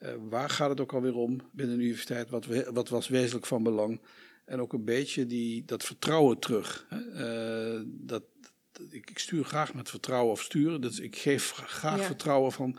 [0.02, 2.30] Uh, waar gaat het ook alweer om binnen de universiteit?
[2.30, 4.00] Wat, we, wat was wezenlijk van belang?
[4.44, 6.86] En ook een beetje die, dat vertrouwen terug.
[7.14, 8.22] Uh, dat,
[8.90, 10.80] ik, ik, stuur graag met vertrouwen of sturen.
[10.80, 12.04] Dus ik geef graag ja.
[12.04, 12.78] vertrouwen van.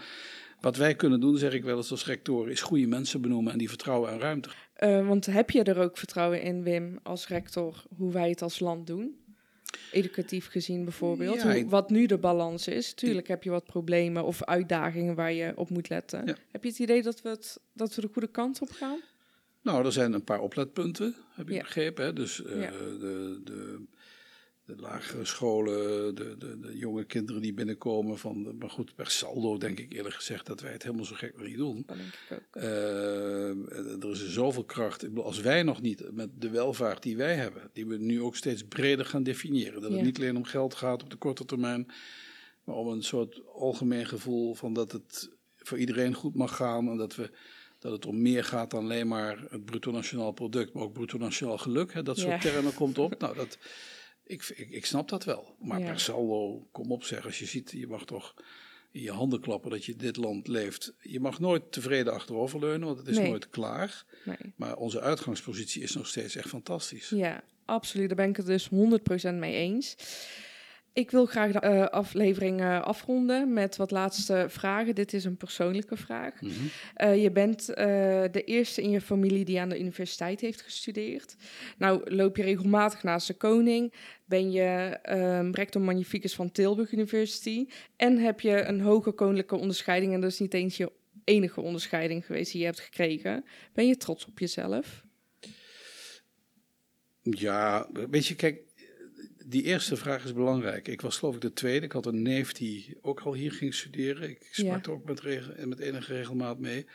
[0.61, 3.57] Wat wij kunnen doen, zeg ik wel eens als rector, is goede mensen benoemen en
[3.57, 4.49] die vertrouwen en ruimte.
[4.79, 8.59] Uh, want heb je er ook vertrouwen in, Wim, als rector, hoe wij het als
[8.59, 9.15] land doen?
[9.91, 11.35] Educatief gezien bijvoorbeeld.
[11.35, 12.93] Ja, hoe, ik, wat nu de balans is.
[12.93, 16.25] Tuurlijk heb je wat problemen of uitdagingen waar je op moet letten.
[16.25, 16.35] Ja.
[16.51, 18.99] Heb je het idee dat we, het, dat we de goede kant op gaan?
[19.61, 21.61] Nou, er zijn een paar opletpunten, heb ik Ja.
[21.61, 22.05] begrepen.
[22.05, 22.13] Hè?
[22.13, 23.85] Dus eh, de, de,
[24.75, 28.17] de lagere scholen, de, de, de jonge kinderen die binnenkomen.
[28.17, 31.41] Van, maar goed, per saldo denk ik eerlijk gezegd dat wij het helemaal zo gek
[31.41, 31.86] niet doen.
[32.51, 35.03] Eh, er is zoveel kracht.
[35.03, 38.21] Ik bedoel, als wij nog niet met de welvaart die wij hebben, die we nu
[38.21, 39.95] ook steeds breder gaan definiëren, dat Ja.
[39.97, 41.91] het niet alleen om geld gaat op de korte termijn,
[42.63, 46.97] maar om een soort algemeen gevoel van dat het voor iedereen goed mag gaan en
[46.97, 47.32] dat, we,
[47.79, 51.17] dat het om meer gaat dan alleen maar het bruto nationaal product, maar ook bruto
[51.17, 51.93] nationaal geluk.
[51.93, 52.51] Hè, dat soort Ja.
[52.51, 53.19] termen komt op.
[53.19, 53.58] Nou, dat,
[54.29, 55.55] ik, ik, ik snap dat wel.
[55.59, 55.85] Maar Ja.
[55.85, 58.33] per saldo, kom op zeg, als je ziet, je mag toch
[58.91, 60.93] in je handen klappen dat je dit land leeft.
[61.01, 63.29] Je mag nooit tevreden achteroverleunen, want het is Nee.
[63.29, 64.05] nooit klaar.
[64.25, 64.37] Nee.
[64.55, 67.09] Maar onze uitgangspositie is nog steeds echt fantastisch.
[67.09, 68.07] Ja, absoluut.
[68.07, 69.95] Daar ben ik het dus 100% mee eens.
[70.99, 74.95] Ik wil graag de eh, aflevering eh, afronden met wat laatste vragen.
[74.95, 76.41] Dit is een persoonlijke vraag.
[76.41, 76.53] Mhm.
[76.93, 81.35] Eh, je bent de eerste in je familie die aan de universiteit heeft gestudeerd.
[81.77, 83.93] Nou, loop je regelmatig naast de koning.
[84.25, 87.67] Ben je ehm, rector magnificus van Tilburg University.
[87.95, 90.13] En heb je een hoge koninklijke onderscheiding.
[90.13, 90.91] En dat is niet eens je
[91.23, 93.45] enige onderscheiding geweest die je hebt gekregen.
[93.73, 95.04] Ben je trots op jezelf?
[97.21, 98.68] Ja, weet je, kijk,
[99.50, 100.87] die eerste vraag is belangrijk.
[100.87, 101.85] Ik was geloof ik de tweede.
[101.85, 104.29] Ik had een neef die ook al hier ging studeren.
[104.29, 105.21] Ik sprak er ook met,
[105.65, 106.85] met enige regelmaat mee.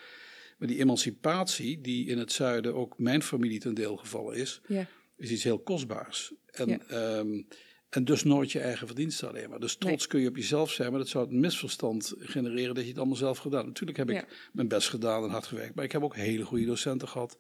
[0.58, 4.86] Maar die emancipatie, die in het zuiden ook mijn familie ten deel gevallen is, ja.
[5.16, 6.32] is iets heel kostbaars.
[6.50, 7.42] En, ehm,
[7.88, 9.60] en dus nooit je eigen verdiensten alleen maar.
[9.60, 12.88] Dus trots kun je op jezelf zijn, maar dat zou een misverstand genereren dat je
[12.88, 13.66] het allemaal zelf gedaan.
[13.66, 16.64] Natuurlijk heb ik mijn best gedaan en hard gewerkt, maar ik heb ook hele goede
[16.64, 17.38] docenten gehad.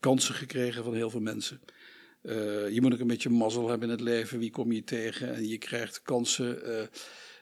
[0.00, 1.60] Kansen gekregen van heel veel mensen.
[2.26, 4.38] Uh, je moet ook een beetje mazzel hebben in het leven.
[4.38, 5.34] Wie kom je tegen?
[5.34, 6.68] En je krijgt kansen.
[6.68, 6.82] Uh,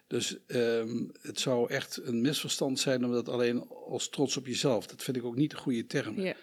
[0.06, 4.86] dus um, het zou echt een misverstand zijn om dat alleen als trots op jezelf.
[4.86, 6.34] Dat vind ik ook niet een goede term.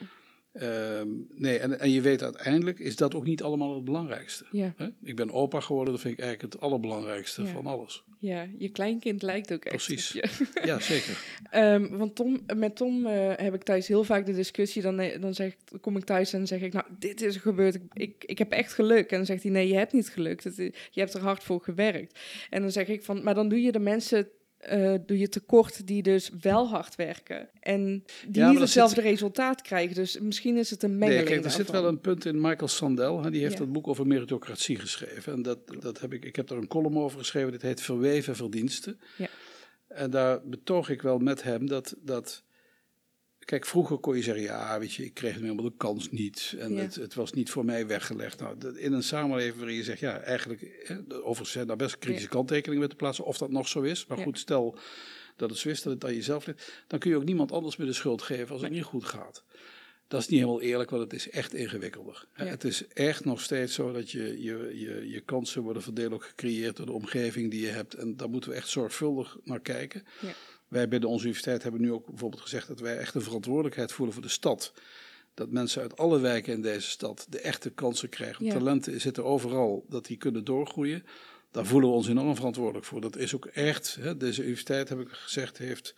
[0.54, 4.45] Um, nee, en, en je weet uiteindelijk is dat ook niet allemaal het belangrijkste.
[4.52, 4.74] Ja.
[5.04, 8.04] Ik ben opa geworden, dat vind ik eigenlijk het allerbelangrijkste van alles.
[8.20, 10.12] Ja, je kleinkind lijkt ook echt Precies.
[10.64, 11.24] Ja, zeker.
[11.54, 14.82] um, want Tom, met Tom uh, heb ik thuis heel vaak de discussie.
[14.82, 17.76] Dan, eh, dan, zeg, dan kom ik thuis en zeg ik, nou, dit is gebeurd.
[17.76, 19.10] Ik, ik, ik heb echt geluk.
[19.12, 20.41] En dan zegt hij, nee, je hebt niet geluk.
[20.41, 22.20] je hebt er hard voor gewerkt.
[22.50, 24.30] En dan zeg ik van, maar dan doe je de mensen
[24.72, 27.49] uh, doe je tekort die dus wel hard werken.
[27.60, 29.95] En die niet hetzelfde resultaat krijgen.
[29.95, 32.68] Dus misschien is het een mengeling nee, kijk, Er zit wel een punt in Michael
[32.68, 33.22] Sandel.
[33.22, 33.60] die heeft ja.
[33.60, 35.34] dat boek over meritocratie geschreven.
[35.34, 37.51] En dat, dat heb ik, ik heb daar een column over geschreven.
[37.51, 38.99] Dit heet Verweven Verdiensten.
[39.18, 39.28] Ja.
[39.88, 41.95] En daar betoog ik wel met hem dat...
[42.01, 42.43] dat
[43.50, 46.56] Kijk, vroeger kon je zeggen, ja, weet je, ik kreeg helemaal de kans niet.
[46.60, 48.39] En het, het, was niet voor mij weggelegd.
[48.39, 52.34] Nou, in een samenleving waarin je zegt, ja, eigenlijk, overigens zijn daar best kritische ja.
[52.34, 54.06] kanttekeningen met te plaatsen, of dat nog zo is.
[54.06, 54.78] Maar goed, stel
[55.36, 57.76] dat het zo is, dat het aan jezelf ligt, dan kun je ook niemand anders
[57.76, 59.43] meer de schuld geven als het niet goed gaat.
[60.08, 62.26] Dat is niet helemaal eerlijk, want het is echt ingewikkelder.
[62.34, 66.24] Het is echt nog steeds zo dat je, je, je, je kansen worden verdeeld ook
[66.24, 67.93] gecreëerd door de omgeving die je hebt.
[67.93, 70.04] En daar moeten we echt zorgvuldig naar kijken.
[70.22, 70.34] Ja.
[70.70, 73.91] Wij bij de onze universiteit hebben nu ook bijvoorbeeld gezegd dat wij echt een verantwoordelijkheid
[73.91, 74.74] voelen voor de stad.
[75.34, 78.49] Dat mensen uit alle wijken in deze stad de echte kansen krijgen.
[78.49, 81.05] Talenten zitten overal, dat die kunnen doorgroeien.
[81.51, 83.01] Daar voelen we ons enorm verantwoordelijk voor.
[83.01, 85.95] Dat is ook echt, hè, deze universiteit, heb ik gezegd, heeft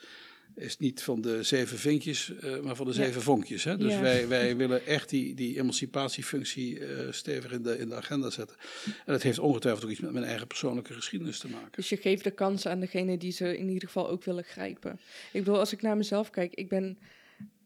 [0.56, 3.64] is niet van de zeven vinkjes, uh, maar van de zeven vonkjes.
[3.64, 3.78] Hè?
[3.78, 8.30] Dus wij, wij willen echt die, die emancipatiefunctie uh, stevig in de, in de agenda
[8.30, 8.58] zetten.
[8.86, 11.72] En dat heeft ongetwijfeld ook iets met mijn eigen persoonlijke geschiedenis te maken.
[11.72, 15.00] Dus je geeft de kans aan degene die ze in ieder geval ook willen grijpen.
[15.34, 16.98] Ik bedoel, als ik naar mezelf kijk, ik ben,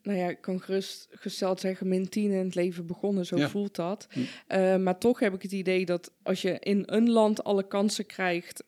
[0.04, 4.08] nou ja, ik kan gerustgesteld zeggen, min tien in het leven begonnen, zo voelt dat.
[4.10, 4.20] Hm.
[4.20, 8.06] Uh, maar toch heb ik het idee dat als je in een land alle kansen
[8.06, 8.64] krijgt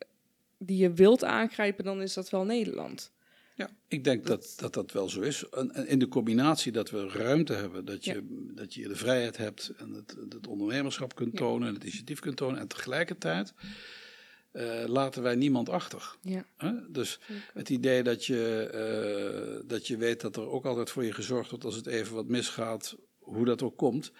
[0.57, 3.11] die je wilt aangrijpen, dan is dat wel Nederland.
[3.57, 5.49] Ja, ik denk dat, dat dat wel zo is.
[5.49, 9.73] En, in de combinatie dat we ruimte hebben, dat je, dat je de vrijheid hebt
[9.77, 12.59] en het, het ondernemerschap kunt tonen en het initiatief kunt tonen.
[12.59, 13.53] En tegelijkertijd
[14.53, 16.15] uh, laten wij niemand achter.
[16.21, 16.45] Ja.
[16.89, 17.19] Dus
[17.53, 21.49] het idee dat je, uh, dat je weet dat er ook altijd voor je gezorgd
[21.49, 24.11] wordt als het even wat misgaat, hoe dat ook komt.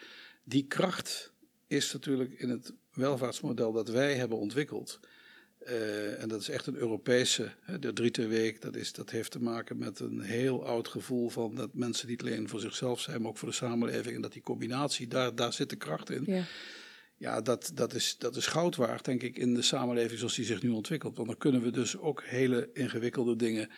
[0.43, 1.33] Die kracht
[1.67, 4.99] is natuurlijk in het welvaartsmodel dat wij hebben ontwikkeld
[5.69, 9.31] uh, en dat is echt een Europese, hè, de drie week, dat, is, dat heeft
[9.31, 13.21] te maken met een heel oud gevoel van dat mensen niet alleen voor zichzelf zijn,
[13.21, 14.15] maar ook voor de samenleving.
[14.15, 16.23] En dat die combinatie, daar, daar zit de kracht in.
[16.25, 16.43] Ja,
[17.17, 20.45] ja dat, dat, is, dat is goud waard, denk ik, in de samenleving zoals die
[20.45, 21.15] zich nu ontwikkelt.
[21.15, 23.69] Want dan kunnen we dus ook hele ingewikkelde dingen,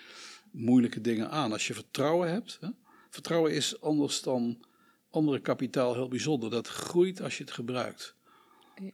[0.51, 1.51] moeilijke dingen aan.
[1.51, 2.69] Als je vertrouwen hebt, hè,
[3.09, 4.65] vertrouwen is anders dan
[5.09, 6.49] andere kapitaal heel bijzonder.
[6.49, 8.15] Dat groeit als je het gebruikt.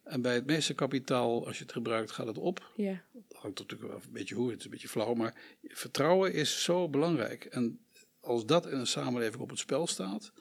[0.03, 2.71] En bij het meeste kapitaal, als je het gebruikt, gaat het op.
[2.75, 3.01] Ja.
[3.11, 6.63] Dat hangt natuurlijk wel een beetje hoe, het is een beetje flauw, maar vertrouwen is
[6.63, 7.45] zo belangrijk.
[7.45, 7.79] En
[8.19, 10.31] als dat in een samenleving op het spel staat,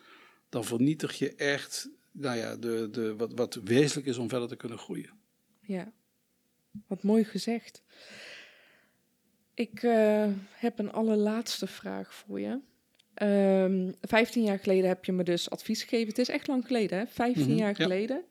[0.49, 4.57] dan vernietig je echt nou ja, de, de, wat, wat wezenlijk is om verder te
[4.57, 5.11] kunnen groeien.
[5.61, 5.92] Ja,
[6.86, 7.82] wat mooi gezegd.
[9.55, 12.61] Ik uh, heb een allerlaatste vraag voor je.
[13.22, 16.09] Um, vijftien jaar geleden heb je me dus advies gegeven.
[16.09, 17.07] Het is echt lang geleden, hè?
[17.07, 18.24] Vijftien mm jaar geleden.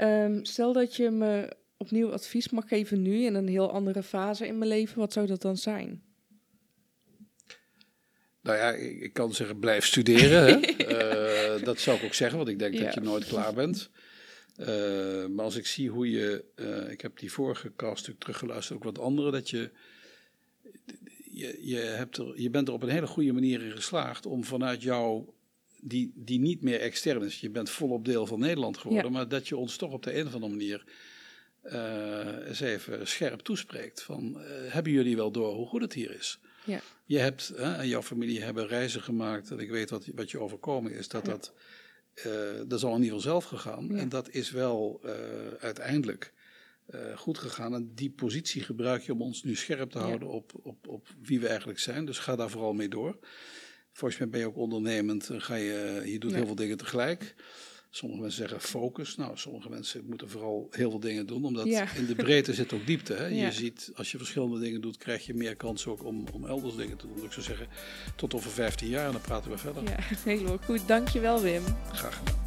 [0.00, 4.46] Um, stel dat je me opnieuw advies mag geven nu in een heel andere fase
[4.46, 6.02] in mijn leven, wat zou dat dan zijn?
[8.40, 10.46] Nou ja, ik, kan zeggen blijf studeren.
[10.46, 11.56] Hè?
[11.58, 13.90] uh, dat zou ik ook zeggen, want ik denk dat je nooit klaar bent.
[14.56, 18.84] Uh, maar als ik zie hoe je, uh, ik heb die vorige cast teruggeluisterd, ook
[18.84, 19.70] wat andere, dat je,
[21.30, 24.44] je, je, hebt er, je bent er op een hele goede manier in geslaagd om
[24.44, 25.34] vanuit jouw
[25.82, 27.40] die, die niet meer extern is.
[27.40, 30.26] Je bent volop deel van Nederland geworden, maar dat je ons toch op de een
[30.26, 30.84] of andere manier
[31.64, 34.02] uh, eens even scherp toespreekt.
[34.02, 36.38] Van, uh, hebben jullie wel door hoe goed het hier is?
[36.64, 36.80] Ja.
[37.04, 40.40] Je hebt, uh, en jouw familie hebben reizen gemaakt, en ik weet wat, wat je
[40.40, 41.52] overkomen is, dat dat,
[42.66, 43.96] dat is al in ieder geval zelf gegaan.
[43.96, 45.00] En dat is wel
[45.60, 46.32] uiteindelijk
[47.14, 47.74] goed gegaan.
[47.74, 51.40] En die positie gebruik je om ons nu scherp te houden op, op, op wie
[51.40, 52.04] we eigenlijk zijn.
[52.04, 53.18] Dus ga daar vooral mee door.
[53.96, 55.30] Volgens mij ben je ook ondernemend.
[55.32, 57.34] Ga je, je doet heel veel dingen tegelijk.
[57.90, 59.16] Sommige mensen zeggen focus.
[59.16, 62.86] Nou, sommige mensen moeten vooral heel veel dingen doen, omdat in de breedte zit ook
[62.86, 63.14] diepte.
[63.14, 63.26] Hè?
[63.26, 66.76] Je ziet, als je verschillende dingen doet, krijg je meer kans ook om, om elders
[66.76, 67.14] dingen te doen.
[67.14, 67.66] Dus ik zou zeggen,
[68.16, 69.82] tot over 15 jaar en dan praten we verder.
[69.82, 69.96] Ja,
[70.32, 70.88] heel goed.
[70.88, 71.62] Dankjewel Wim.
[71.92, 72.45] Graag gedaan.